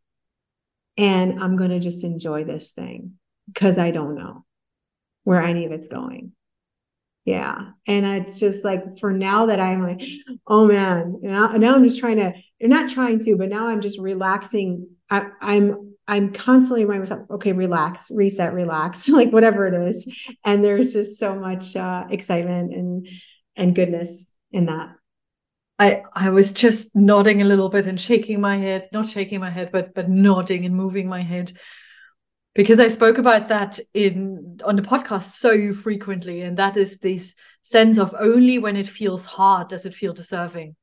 [0.96, 3.12] and I'm going to just enjoy this thing
[3.46, 4.44] because I don't know
[5.22, 6.32] where any of it's going.
[7.24, 7.70] Yeah.
[7.86, 10.02] And it's just like for now that I'm like,
[10.46, 12.34] oh man, now, now I'm just trying to,
[12.64, 14.88] you're not trying to, but now I'm just relaxing.
[15.10, 20.10] I, I'm I'm constantly reminding myself, okay, relax, reset, relax, like whatever it is.
[20.46, 23.06] And there's just so much uh, excitement and
[23.54, 24.94] and goodness in that.
[25.78, 29.50] I I was just nodding a little bit and shaking my head, not shaking my
[29.50, 31.52] head, but but nodding and moving my head
[32.54, 37.34] because I spoke about that in on the podcast so frequently, and that is this
[37.62, 40.76] sense of only when it feels hard does it feel deserving.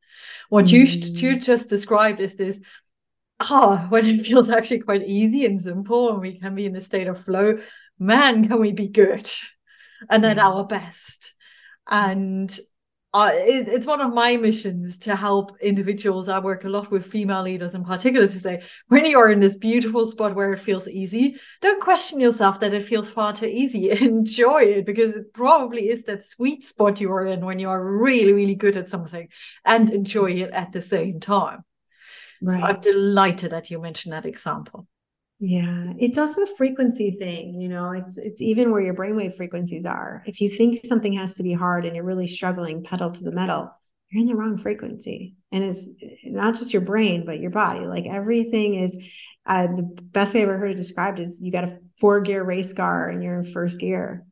[0.50, 0.72] What mm.
[0.72, 2.62] you you just described is this
[3.40, 6.82] ah when it feels actually quite easy and simple, and we can be in a
[6.82, 7.60] state of flow.
[8.00, 9.30] Man, can we be good
[10.10, 11.34] and at our best?
[11.88, 12.58] And
[13.14, 16.30] uh, it, it's one of my missions to help individuals.
[16.30, 19.42] I work a lot with female leaders in particular to say, when you are in
[19.42, 23.48] this beautiful spot where it feels easy, don't question yourself that it feels far too
[23.48, 23.92] easy.
[24.02, 27.86] Enjoy it because it probably is that sweet spot you are in when you are
[27.86, 29.28] really, really good at something
[29.66, 31.66] and enjoy it at the same time.
[32.42, 32.56] Right.
[32.56, 34.88] So I'm delighted that you mentioned that example.
[35.44, 37.94] Yeah, it's also a frequency thing, you know.
[37.94, 40.22] It's it's even where your brainwave frequencies are.
[40.28, 43.32] If you think something has to be hard and you're really struggling, pedal to the
[43.32, 43.72] metal,
[44.12, 45.36] you're in the wrong frequency.
[45.52, 45.90] And it's
[46.24, 47.88] not just your brain, but your body.
[47.88, 48.96] Like everything is
[49.48, 52.44] uh, the best way I've ever heard it described is you got a four gear
[52.44, 54.28] race car and you're in first gear.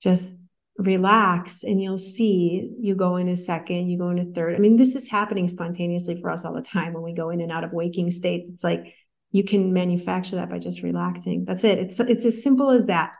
[0.00, 0.38] Just
[0.78, 4.54] relax and you'll see you go into second, you go into third.
[4.54, 7.42] I mean, this is happening spontaneously for us all the time when we go in
[7.42, 8.48] and out of waking states.
[8.48, 8.94] It's like
[9.32, 11.44] you can manufacture that by just relaxing.
[11.46, 11.78] That's it.
[11.78, 13.12] It's it's as simple as that.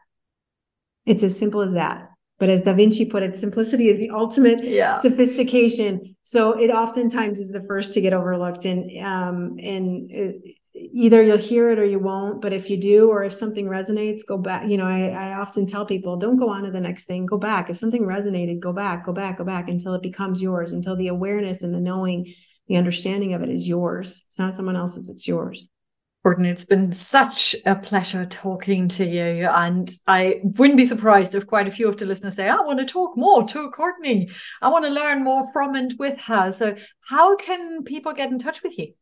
[1.07, 2.11] It's as simple as that.
[2.39, 4.97] But as Da Vinci put it, simplicity is the ultimate yeah.
[4.99, 6.17] sophistication.
[6.23, 10.33] So it oftentimes is the first to get overlooked, and um, and uh,
[10.75, 12.43] either you'll hear it or you won't.
[12.43, 14.69] But if you do, or if something resonates, go back.
[14.69, 17.27] You know, I, I often tell people, don't go on to the next thing.
[17.27, 17.71] Go back.
[17.71, 20.73] If something resonated, go back, go back, go back until it becomes yours.
[20.73, 22.35] Until the awareness and the knowing,
[22.67, 24.25] the understanding of it is yours.
[24.27, 25.09] It's not someone else's.
[25.09, 25.69] It's yours.
[26.25, 29.49] Cortney, it's been such a pleasure talking to you.
[29.49, 32.79] And I wouldn't be surprised if quite a few of the listeners say, I want
[32.79, 34.33] to talk more to Cortney.
[34.61, 36.53] I want to learn more from and with her.
[36.53, 38.95] So, how can people get in touch with you?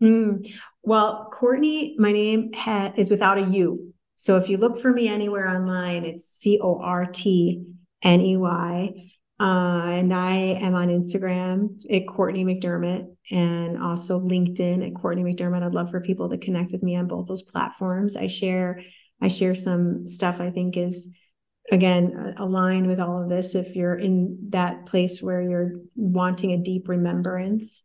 [0.00, 0.48] Mm.
[0.82, 3.92] Well, Cortney, my name ha- is without a U.
[4.14, 7.64] So, if you look for me anywhere online, it's C O R T
[8.02, 9.09] N E Y.
[9.40, 15.62] Uh, and I am on Instagram at Cortney McDermott and also LinkedIn at Cortney McDermott.
[15.62, 18.16] I'd love for people to connect with me on both those platforms.
[18.16, 18.82] I share
[19.22, 21.14] I share some stuff I think is
[21.72, 23.54] again aligned with all of this.
[23.54, 27.82] If you're in that place where you're wanting a deep remembrance,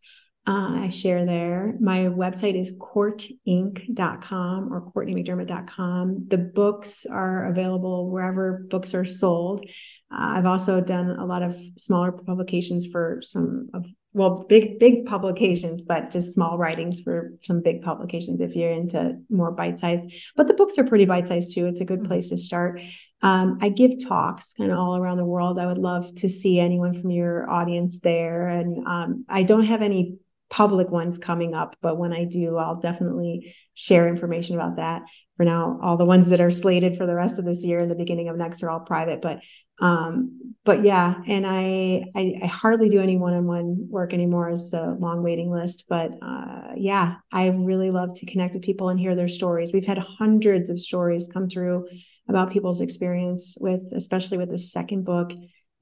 [0.47, 1.75] uh, I share there.
[1.79, 6.25] My website is courtinc.com or cortneymcdermott.com.
[6.27, 9.65] The books are available wherever books are sold.
[10.11, 15.05] Uh, I've also done a lot of smaller publications for some of well big big
[15.05, 20.05] publications but just small writings for some big publications if you're into more bite size
[20.37, 21.65] but the books are pretty bite size too.
[21.65, 22.07] It's a good mm-hmm.
[22.07, 22.81] place to start.
[23.21, 25.57] Um, i give talks kind of all around the world.
[25.57, 28.47] I would love to see anyone from your audience there.
[28.47, 30.17] And um, i don't have any
[30.49, 35.01] public ones coming up but when i do i'll definitely share information about that
[35.37, 37.91] for now all the ones that are slated for the rest of this year and
[37.91, 39.39] the beginning of next are all private but
[39.79, 44.95] um, but yeah, and I, I, I hardly do any one-on-one work anymore as a
[44.99, 45.85] long waiting list.
[45.89, 49.71] But uh, yeah, I really love to connect with people and hear their stories.
[49.73, 51.87] We've had hundreds of stories come through
[52.27, 55.31] about people's experience with, especially with the second book,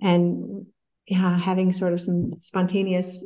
[0.01, 0.65] and
[1.07, 3.23] yeah, having sort of some spontaneous,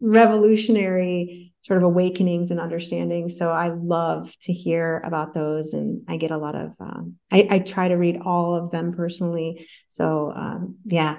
[0.00, 3.28] revolutionary sort of awakenings and understanding.
[3.28, 6.72] So I love to hear about those, and I get a lot of.
[6.80, 9.68] Um, I, I, try to read all of them personally.
[9.88, 11.18] So um, yeah,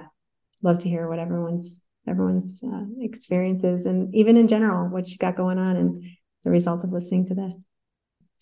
[0.62, 5.38] love to hear what everyone's everyone's uh, experiences, and even in general, what you got
[5.38, 6.04] going on, and
[6.44, 7.64] the result of listening to this.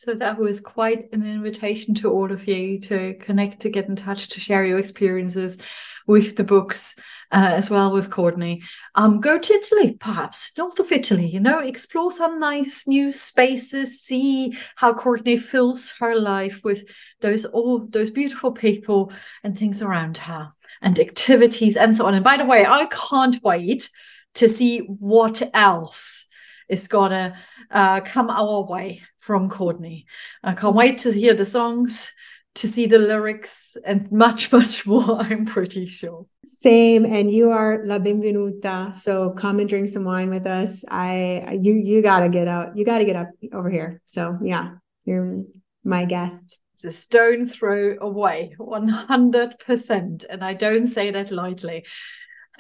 [0.02, 3.96] So that was quite an invitation to all of you to connect, to get in
[3.96, 5.60] touch, to share your experiences
[6.08, 6.96] with the books
[7.32, 8.64] uh, as well with Cortney.
[8.96, 11.28] Um, go to Italy, perhaps north of Italy.
[11.28, 14.02] You know, explore some nice new spaces.
[14.02, 16.84] See how Cortney fills her life with
[17.20, 19.14] those all those beautiful people
[19.44, 20.52] and things around her,
[20.82, 22.16] and activities and so on.
[22.16, 23.88] And by the way, I can't wait
[24.34, 26.26] to see what else
[26.72, 27.36] is gonna
[27.70, 30.06] uh, come our way from Cortney.
[30.44, 32.12] I can't wait to hear the songs,
[32.56, 36.26] to see the lyrics, and much, much more, I'm pretty sure.
[36.46, 37.06] Same.
[37.06, 38.96] And you are la benvenuta.
[38.96, 40.84] So come and drink some wine with us.
[40.90, 42.76] I you you gotta get out.
[42.76, 44.02] You gotta get up over here.
[44.08, 44.72] So yeah,
[45.06, 45.44] you're
[45.84, 46.60] my guest.
[46.76, 50.26] It's a stone throw away, 100%.
[50.28, 51.86] And I don't say that lightly.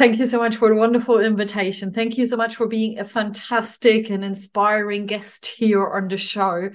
[0.02, 1.94] Thank you so much for a wonderful invitation.
[1.94, 6.72] Thank you so much for being a fantastic and inspiring guest here on the show.